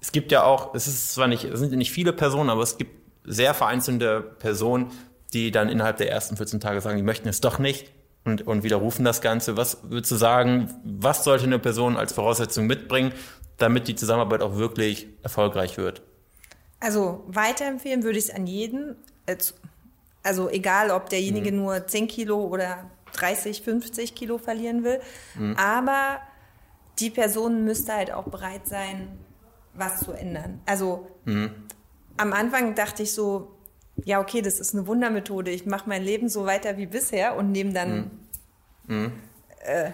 es 0.02 0.12
gibt 0.12 0.32
ja 0.32 0.44
auch, 0.44 0.74
es 0.74 0.88
ist 0.88 1.14
zwar 1.14 1.28
nicht, 1.28 1.44
es 1.44 1.60
sind 1.60 1.72
nicht 1.74 1.92
viele 1.92 2.14
Personen, 2.14 2.50
aber 2.50 2.64
es 2.64 2.78
gibt 2.78 2.96
sehr 3.24 3.54
vereinzelte 3.54 4.22
Personen, 4.22 4.92
die 5.34 5.52
dann 5.52 5.70
innerhalb 5.70 5.98
der 5.98 6.10
ersten 6.10 6.38
14 6.38 6.60
Tage 6.60 6.82
sagen, 6.82 6.98
die 6.98 7.04
möchten 7.04 7.30
es 7.30 7.40
doch 7.42 7.60
nicht 7.60 7.92
und, 8.26 8.48
und 8.48 8.64
widerrufen 8.64 9.06
das 9.06 9.22
Ganze. 9.22 9.58
Was 9.58 9.78
würdest 9.84 10.12
du 10.12 10.16
sagen, 10.16 10.74
was 10.84 11.24
sollte 11.24 11.46
eine 11.46 11.60
Person 11.60 11.98
als 11.98 12.14
Voraussetzung 12.14 12.66
mitbringen, 12.68 13.14
damit 13.58 13.88
die 13.88 13.96
Zusammenarbeit 13.96 14.42
auch 14.42 14.56
wirklich 14.56 15.08
erfolgreich 15.24 15.78
wird? 15.78 16.02
Also 16.80 17.24
weiterempfehlen 17.28 18.04
würde 18.04 18.18
ich 18.18 18.26
es 18.26 18.32
an 18.32 18.48
jeden. 18.48 18.96
Also 20.24 20.50
egal, 20.50 20.90
ob 20.90 21.10
derjenige 21.10 21.52
mhm. 21.52 21.58
nur 21.60 21.88
10 21.88 22.08
Kilo 22.08 22.44
oder 22.46 22.90
30, 23.14 23.62
50 23.62 24.16
Kilo 24.16 24.38
verlieren 24.38 24.84
will. 24.84 25.00
Mhm. 25.36 25.56
Aber 25.58 26.20
die 27.00 27.10
Person 27.10 27.64
müsste 27.64 27.94
halt 27.94 28.12
auch 28.12 28.26
bereit 28.26 28.68
sein, 28.68 29.20
was 29.74 30.00
zu 30.02 30.12
ändern. 30.12 30.62
Also 30.66 31.08
mhm. 31.26 31.52
am 32.18 32.34
Anfang 32.34 32.76
dachte 32.76 33.04
ich 33.04 33.14
so, 33.14 33.56
ja, 34.04 34.20
okay, 34.20 34.42
das 34.42 34.60
ist 34.60 34.74
eine 34.74 34.88
Wundermethode. 34.88 35.52
Ich 35.52 35.66
mache 35.66 35.88
mein 35.88 36.04
Leben 36.04 36.30
so 36.30 36.46
weiter 36.46 36.78
wie 36.78 36.86
bisher 36.86 37.36
und 37.36 37.52
nehme 37.52 37.74
dann 37.74 38.12
mhm. 38.88 38.96
mhm. 38.96 39.12
äh, 39.64 39.92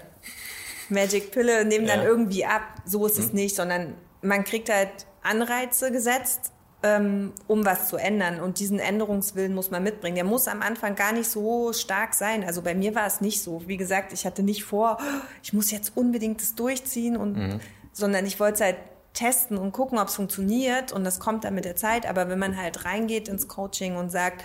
Magic 0.90 1.32
Pille, 1.32 1.66
nehme 1.66 1.88
ja. 1.88 1.96
dann 1.96 2.06
irgendwie 2.06 2.46
ab. 2.46 2.64
So 2.86 3.06
ist 3.06 3.18
mhm. 3.18 3.24
es 3.24 3.34
nicht, 3.34 3.56
sondern 3.56 3.96
man 4.22 4.44
kriegt 4.44 4.70
halt 4.70 5.08
Anreize 5.22 5.92
gesetzt, 5.92 6.52
ähm, 6.84 7.34
um 7.48 7.66
was 7.66 7.88
zu 7.88 7.98
ändern. 7.98 8.40
Und 8.40 8.60
diesen 8.60 8.80
Änderungswillen 8.80 9.54
muss 9.54 9.72
man 9.72 9.84
mitbringen. 9.84 10.16
Der 10.16 10.24
muss 10.24 10.48
am 10.48 10.62
Anfang 10.62 10.96
gar 10.96 11.12
nicht 11.12 11.30
so 11.30 11.74
stark 11.74 12.14
sein. 12.14 12.44
Also 12.44 12.62
bei 12.62 12.76
mir 12.76 12.94
war 12.96 13.08
es 13.08 13.22
nicht 13.22 13.42
so. 13.42 13.64
Wie 13.68 13.78
gesagt, 13.78 14.14
ich 14.14 14.26
hatte 14.26 14.44
nicht 14.44 14.64
vor, 14.64 14.98
ich 15.42 15.54
muss 15.54 15.72
jetzt 15.72 15.94
unbedingt 15.96 16.42
das 16.42 16.56
durchziehen 16.56 17.18
und, 17.18 17.38
mhm. 17.38 17.60
sondern 17.94 18.26
ich 18.26 18.40
wollte 18.40 18.56
es 18.56 18.62
halt 18.62 18.78
testen 19.14 19.58
und 19.58 19.72
gucken, 19.72 19.98
ob 19.98 20.10
es 20.10 20.16
funktioniert 20.16 20.92
und 20.92 21.04
das 21.04 21.20
kommt 21.20 21.44
dann 21.44 21.56
mit 21.56 21.66
der 21.66 21.76
Zeit. 21.76 22.08
Aber 22.08 22.30
wenn 22.30 22.38
man 22.38 22.56
halt 22.56 22.86
reingeht 22.86 23.28
ins 23.28 23.48
Coaching 23.48 23.96
und 23.96 24.12
sagt, 24.12 24.44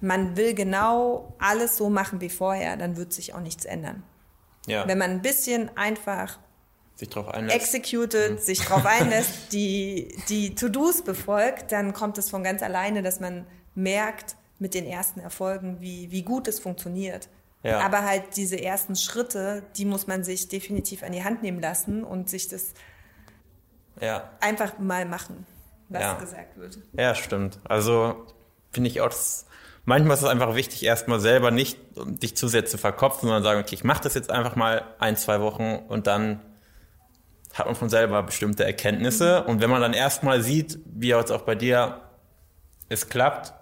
man 0.00 0.36
will 0.36 0.54
genau 0.54 1.34
alles 1.38 1.76
so 1.76 1.90
machen 1.90 2.20
wie 2.20 2.28
vorher, 2.28 2.76
dann 2.76 2.96
wird 2.96 3.12
sich 3.12 3.34
auch 3.34 3.40
nichts 3.40 3.64
ändern. 3.64 4.04
Ja. 4.66 4.86
Wenn 4.86 4.98
man 4.98 5.10
ein 5.10 5.22
bisschen 5.22 5.76
einfach 5.76 6.38
sich 6.94 7.08
drauf 7.08 7.28
einlässt. 7.28 7.56
executed, 7.56 8.32
mhm. 8.32 8.38
sich 8.38 8.60
drauf 8.60 8.84
einlässt, 8.86 9.52
die, 9.52 10.16
die 10.28 10.54
To-Dos 10.54 11.02
befolgt, 11.02 11.72
dann 11.72 11.92
kommt 11.92 12.18
es 12.18 12.30
von 12.30 12.42
ganz 12.42 12.62
alleine, 12.62 13.02
dass 13.02 13.20
man 13.20 13.46
merkt 13.74 14.36
mit 14.58 14.74
den 14.74 14.86
ersten 14.86 15.20
Erfolgen, 15.20 15.80
wie, 15.80 16.10
wie 16.10 16.22
gut 16.22 16.48
es 16.48 16.60
funktioniert. 16.60 17.28
Ja. 17.62 17.80
Aber 17.80 18.04
halt 18.04 18.36
diese 18.36 18.60
ersten 18.60 18.96
Schritte, 18.96 19.62
die 19.76 19.84
muss 19.84 20.06
man 20.06 20.24
sich 20.24 20.48
definitiv 20.48 21.02
an 21.02 21.12
die 21.12 21.22
Hand 21.22 21.42
nehmen 21.42 21.60
lassen 21.60 22.02
und 22.02 22.28
sich 22.28 22.48
das 22.48 22.74
ja. 24.00 24.30
einfach 24.40 24.78
mal 24.78 25.06
machen, 25.06 25.46
was 25.88 26.02
ja. 26.02 26.14
gesagt 26.14 26.56
wird. 26.56 26.78
Ja, 26.92 27.14
stimmt. 27.14 27.60
Also 27.64 28.26
finde 28.72 28.90
ich 28.90 29.00
auch, 29.00 29.08
das, 29.08 29.46
manchmal 29.84 30.16
ist 30.16 30.22
es 30.22 30.28
einfach 30.28 30.54
wichtig, 30.56 30.84
erstmal 30.84 31.20
selber 31.20 31.50
nicht 31.50 31.78
dich 31.96 32.36
zu 32.36 32.48
sehr 32.48 32.66
zu 32.66 32.78
verkopfen, 32.78 33.28
sondern 33.28 33.44
sagen, 33.44 33.60
okay, 33.60 33.74
ich 33.74 33.84
mache 33.84 34.02
das 34.02 34.14
jetzt 34.14 34.30
einfach 34.30 34.56
mal 34.56 34.84
ein, 34.98 35.16
zwei 35.16 35.40
Wochen 35.40 35.76
und 35.88 36.08
dann 36.08 36.40
hat 37.54 37.66
man 37.66 37.74
von 37.74 37.88
selber 37.88 38.22
bestimmte 38.22 38.64
Erkenntnisse. 38.64 39.42
Mhm. 39.42 39.50
Und 39.50 39.60
wenn 39.60 39.70
man 39.70 39.80
dann 39.80 39.92
erstmal 39.92 40.42
sieht, 40.42 40.78
wie 40.86 41.08
jetzt 41.08 41.30
auch 41.30 41.42
bei 41.42 41.54
dir 41.54 42.00
es 42.88 43.08
klappt, 43.08 43.52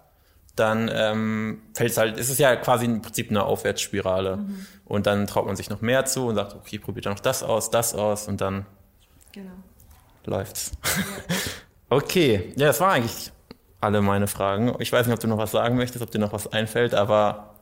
dann 0.57 0.91
ähm, 0.93 1.63
fällt 1.75 1.93
es 1.93 1.97
halt, 1.97 2.19
ist 2.19 2.29
es 2.29 2.39
ja 2.39 2.57
quasi 2.57 2.85
im 2.85 3.03
Prinzip 3.03 3.31
eine 3.31 3.45
Aufwärtsspirale. 3.45 4.37
Mhm. 4.37 4.67
Und 4.85 5.07
dann 5.07 5.27
traut 5.27 5.47
man 5.47 5.57
sich 5.57 5.71
noch 5.71 5.81
mehr 5.81 6.05
zu 6.05 6.27
und 6.27 6.35
sagt, 6.35 6.55
okay, 6.55 6.79
probiert 6.79 7.07
dann 7.07 7.15
noch 7.15 7.21
das 7.21 7.43
aus, 7.43 7.71
das 7.71 7.95
aus 7.95 8.29
und 8.29 8.41
dann 8.41 8.67
genau 9.33 9.53
läuft's. 10.25 10.73
okay, 11.89 12.53
ja, 12.57 12.67
das 12.67 12.81
war 12.81 12.93
eigentlich 12.93 13.33
alle 13.81 14.03
meine 14.03 14.27
Fragen. 14.27 14.75
Ich 14.79 14.93
weiß 14.93 15.07
nicht, 15.07 15.15
ob 15.15 15.21
du 15.21 15.29
noch 15.29 15.39
was 15.39 15.53
sagen 15.53 15.77
möchtest, 15.77 16.03
ob 16.03 16.11
dir 16.11 16.19
noch 16.19 16.33
was 16.33 16.53
einfällt, 16.53 16.95
aber 16.95 17.55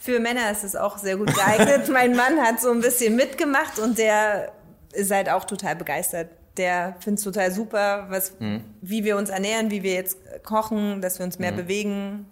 für 0.00 0.20
Männer 0.20 0.52
ist 0.52 0.62
es 0.62 0.76
auch 0.76 0.98
sehr 0.98 1.16
gut 1.16 1.34
geeignet. 1.34 1.88
mein 1.92 2.14
Mann 2.14 2.38
hat 2.38 2.60
so 2.60 2.70
ein 2.70 2.80
bisschen 2.80 3.16
mitgemacht 3.16 3.80
und 3.80 3.98
der 3.98 4.52
ist 4.96 5.10
halt 5.10 5.28
auch 5.28 5.44
total 5.44 5.76
begeistert. 5.76 6.30
Der 6.56 6.96
findet 7.00 7.18
es 7.18 7.24
total 7.24 7.52
super, 7.52 8.06
was, 8.08 8.38
mhm. 8.40 8.64
wie 8.80 9.04
wir 9.04 9.16
uns 9.16 9.28
ernähren, 9.28 9.70
wie 9.70 9.82
wir 9.82 9.92
jetzt 9.92 10.18
kochen, 10.42 11.02
dass 11.02 11.18
wir 11.18 11.26
uns 11.26 11.38
mehr 11.38 11.52
mhm. 11.52 11.56
bewegen. 11.56 12.26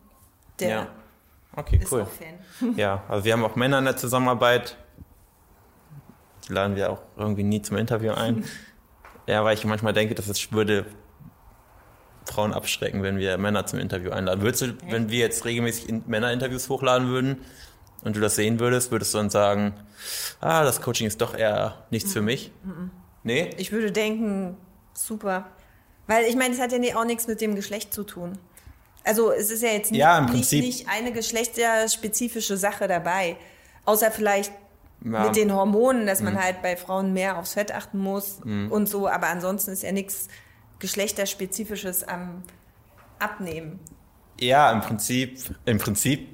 Der 0.61 0.69
ja. 0.69 0.87
Okay, 1.57 1.79
ist 1.83 1.93
cool. 1.93 2.03
Auch 2.03 2.09
Fan. 2.09 2.75
Ja, 2.77 3.03
also 3.09 3.25
wir 3.25 3.33
haben 3.33 3.45
auch 3.45 3.57
Männer 3.57 3.79
in 3.79 3.85
der 3.85 3.97
Zusammenarbeit. 3.97 4.77
Die 6.49 6.53
laden 6.53 6.77
wir 6.77 6.91
auch 6.91 7.03
irgendwie 7.17 7.43
nie 7.43 7.63
zum 7.63 7.77
Interview 7.77 8.13
ein. 8.13 8.45
ja, 9.27 9.45
weil 9.45 9.55
ich 9.55 9.65
manchmal 9.65 9.93
denke, 9.93 10.15
dass 10.15 10.29
es 10.29 10.53
würde 10.53 10.87
Frauen 12.27 12.53
abschrecken, 12.53 13.03
wenn 13.03 13.19
wir 13.19 13.37
Männer 13.39 13.67
zum 13.67 13.79
Interview 13.79 14.11
einladen. 14.11 14.43
Würdest 14.43 14.63
du, 14.63 14.75
wenn 14.89 15.11
wir 15.11 15.19
jetzt 15.19 15.45
regelmäßig 15.45 15.89
in 15.89 16.03
Männerinterviews 16.07 16.69
hochladen 16.69 17.09
würden 17.09 17.43
und 18.05 18.17
du 18.17 18.21
das 18.21 18.37
sehen 18.37 18.61
würdest, 18.61 18.91
würdest 18.91 19.15
du 19.15 19.19
dann 19.19 19.31
sagen, 19.31 19.75
ah, 20.41 20.63
das 20.63 20.81
Coaching 20.81 21.07
ist 21.07 21.21
doch 21.21 21.35
eher 21.35 21.85
nichts 21.91 22.11
mhm. 22.11 22.13
für 22.13 22.23
mich? 22.23 22.53
Mhm. 22.63 22.91
Nee? 23.23 23.51
Ich 23.57 23.73
würde 23.73 23.91
denken, 23.91 24.57
super. 24.93 25.47
Weil 26.07 26.27
ich 26.27 26.37
meine, 26.37 26.55
es 26.55 26.61
hat 26.61 26.73
ja 26.73 26.97
auch 26.97 27.07
nichts 27.07 27.27
mit 27.27 27.41
dem 27.41 27.55
Geschlecht 27.55 27.95
zu 27.95 28.05
tun. 28.05 28.39
Also 29.05 29.33
es 29.33 29.51
ist 29.51 29.63
ja 29.63 29.71
jetzt 29.71 29.91
nicht, 29.91 30.01
ja, 30.01 30.21
nicht, 30.21 30.53
nicht 30.53 30.89
eine 30.89 31.13
geschlechterspezifische 31.13 32.57
Sache 32.57 32.89
dabei. 32.89 33.37
Außer 33.87 34.11
vielleicht 34.11 34.53
ja. 35.03 35.25
mit 35.25 35.37
den 35.37 35.55
Hormonen, 35.55 36.07
dass 36.07 36.21
man 36.21 36.35
mhm. 36.35 36.43
halt 36.43 36.63
bei 36.63 36.77
Frauen 36.77 37.13
mehr 37.13 37.39
aufs 37.39 37.55
Fett 37.55 37.75
achten 37.75 37.99
muss 37.99 38.41
mhm. 38.45 38.71
und 38.71 38.89
so. 38.89 39.09
Aber 39.09 39.29
ansonsten 39.29 39.73
ist 39.73 39.83
ja 39.83 39.93
nichts 39.93 40.29
geschlechterspezifisches 40.79 42.05
am 42.05 42.43
Abnehmen. 43.19 43.81
Ja, 44.41 44.73
im 44.73 44.81
Prinzip, 44.81 45.39
im 45.65 45.79
Prinzip 45.79 46.29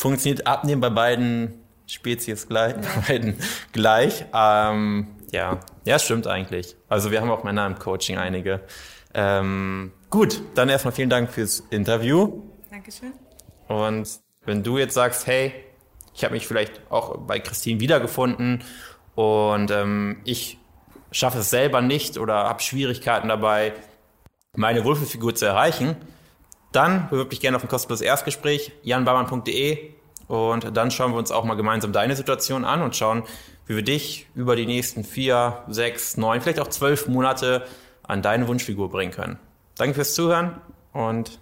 funktioniert 0.00 0.46
Abnehmen 0.46 0.80
bei 0.80 0.88
beiden 0.88 1.62
Spezies 1.86 2.48
gleich, 2.48 2.74
beiden 3.06 3.36
gleich. 3.72 4.24
Ähm, 4.32 5.08
ja, 5.30 5.60
ja, 5.84 5.98
stimmt 5.98 6.26
eigentlich. 6.26 6.74
Also 6.88 7.10
wir 7.10 7.20
haben 7.20 7.30
auch 7.30 7.44
Männer 7.44 7.66
im 7.66 7.78
Coaching 7.78 8.16
einige. 8.16 8.60
Ähm, 9.12 9.92
gut, 10.08 10.40
dann 10.54 10.70
erstmal 10.70 10.92
vielen 10.92 11.10
Dank 11.10 11.30
fürs 11.30 11.60
Interview. 11.68 12.42
Dankeschön. 12.70 13.12
Und 13.68 14.08
wenn 14.46 14.62
du 14.62 14.78
jetzt 14.78 14.94
sagst, 14.94 15.26
hey, 15.26 15.52
ich 16.14 16.24
habe 16.24 16.32
mich 16.32 16.46
vielleicht 16.46 16.80
auch 16.90 17.18
bei 17.18 17.38
Christine 17.38 17.80
wiedergefunden 17.80 18.64
und 19.16 19.70
ähm, 19.70 20.22
ich 20.24 20.58
schaffe 21.12 21.40
es 21.40 21.50
selber 21.50 21.82
nicht 21.82 22.16
oder 22.16 22.34
habe 22.34 22.62
Schwierigkeiten 22.62 23.28
dabei, 23.28 23.74
meine 24.56 24.82
Wohlfühlfigur 24.84 25.34
zu 25.34 25.44
erreichen, 25.44 25.96
dann 26.72 27.08
bewirb 27.08 27.30
dich 27.30 27.40
gerne 27.40 27.56
auf 27.56 27.62
ein 27.62 27.68
kostenloses 27.68 28.04
Erstgespräch, 28.04 28.72
janbarmann.de 28.82 29.90
und 30.28 30.76
dann 30.76 30.90
schauen 30.90 31.12
wir 31.12 31.18
uns 31.18 31.32
auch 31.32 31.44
mal 31.44 31.54
gemeinsam 31.54 31.92
deine 31.92 32.14
Situation 32.14 32.64
an 32.64 32.82
und 32.82 32.94
schauen, 32.94 33.24
wie 33.66 33.76
wir 33.76 33.82
dich 33.82 34.26
über 34.34 34.56
die 34.56 34.66
nächsten 34.66 35.04
vier, 35.04 35.64
sechs, 35.68 36.16
neun, 36.16 36.40
vielleicht 36.40 36.60
auch 36.60 36.68
zwölf 36.68 37.08
Monate 37.08 37.66
an 38.02 38.22
deine 38.22 38.46
Wunschfigur 38.48 38.90
bringen 38.90 39.12
können. 39.12 39.38
Danke 39.76 39.94
fürs 39.94 40.14
Zuhören 40.14 40.60
und 40.92 41.40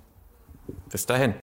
bis 0.90 1.06
dahin. 1.06 1.34